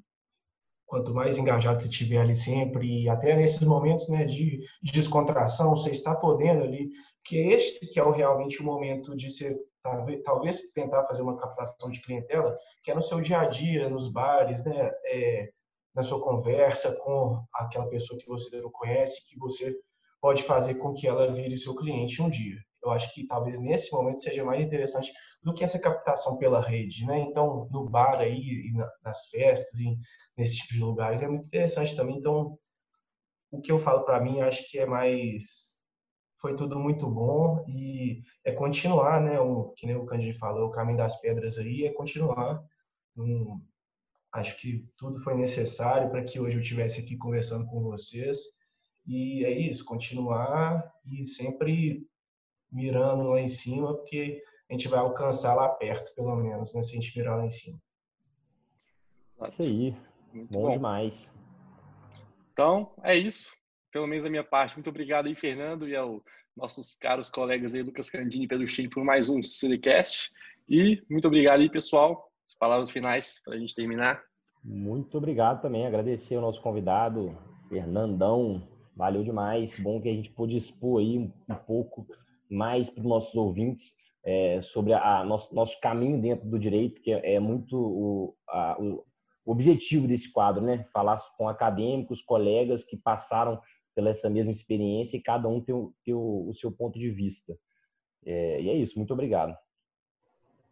[0.87, 5.91] quanto mais engajado você estiver ali sempre, até nesses momentos né, de, de descontração, você
[5.91, 6.91] está podendo ali,
[7.25, 11.91] que este que é realmente o momento de ser talvez, talvez tentar fazer uma captação
[11.91, 15.51] de clientela, que é no seu dia a dia, nos bares, né, é,
[15.95, 19.77] na sua conversa com aquela pessoa que você não conhece, que você
[20.21, 22.57] pode fazer com que ela vire seu cliente um dia.
[22.85, 25.13] Eu acho que talvez nesse momento seja mais interessante
[25.43, 27.21] do que essa captação pela rede, né?
[27.21, 28.73] Então, no bar aí,
[29.03, 29.97] nas festas, e
[30.37, 32.19] nesse tipo de lugares, é muito interessante também.
[32.19, 32.59] Então,
[33.51, 35.75] o que eu falo para mim, acho que é mais
[36.41, 39.41] foi tudo muito bom e é continuar, né?
[39.41, 42.63] O que nem o Cândido falou, o caminho das pedras aí é continuar.
[44.31, 48.37] Acho que tudo foi necessário para que hoje eu estivesse aqui conversando com vocês.
[49.07, 52.07] E é isso, continuar e sempre
[52.75, 56.83] mirando lá em cima, porque a gente vai alcançar lá perto, pelo menos, né?
[56.83, 57.79] Se a gente mirar lá em cima.
[59.43, 59.97] Isso aí.
[60.33, 61.33] Muito bom, bom demais.
[62.53, 63.51] Então, é isso.
[63.93, 64.75] Pelo menos da minha parte.
[64.75, 66.21] Muito obrigado aí, Fernando, e aos
[66.57, 70.33] nossos caros colegas aí, Lucas Candini e Pedro Chin, por mais um Silicast.
[70.69, 72.29] E muito obrigado aí, pessoal.
[72.47, 74.23] As palavras finais para a gente terminar.
[74.65, 75.87] Muito obrigado também.
[75.87, 77.37] Agradecer ao nosso convidado,
[77.69, 78.67] Fernandão.
[78.97, 79.79] Valeu demais.
[79.79, 82.07] Bom que a gente pôde expor aí um, um pouco
[82.55, 83.95] mais para os nossos ouvintes
[84.25, 88.77] é, sobre a, nosso, nosso caminho dentro do direito, que é, é muito o, a,
[88.81, 89.05] o
[89.45, 90.87] objetivo desse quadro, né?
[90.93, 93.61] Falar com acadêmicos, colegas que passaram
[93.95, 97.11] pela essa mesma experiência e cada um tem, o, tem o, o seu ponto de
[97.11, 97.57] vista.
[98.25, 98.97] É, e é isso.
[98.97, 99.57] Muito obrigado.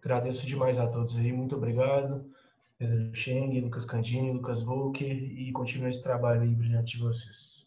[0.00, 1.32] Agradeço demais a todos aí.
[1.32, 2.24] Muito obrigado.
[2.78, 7.61] Pedro Cheng, Lucas Candini, Lucas Volker e continue esse trabalho aí brilhante de vocês.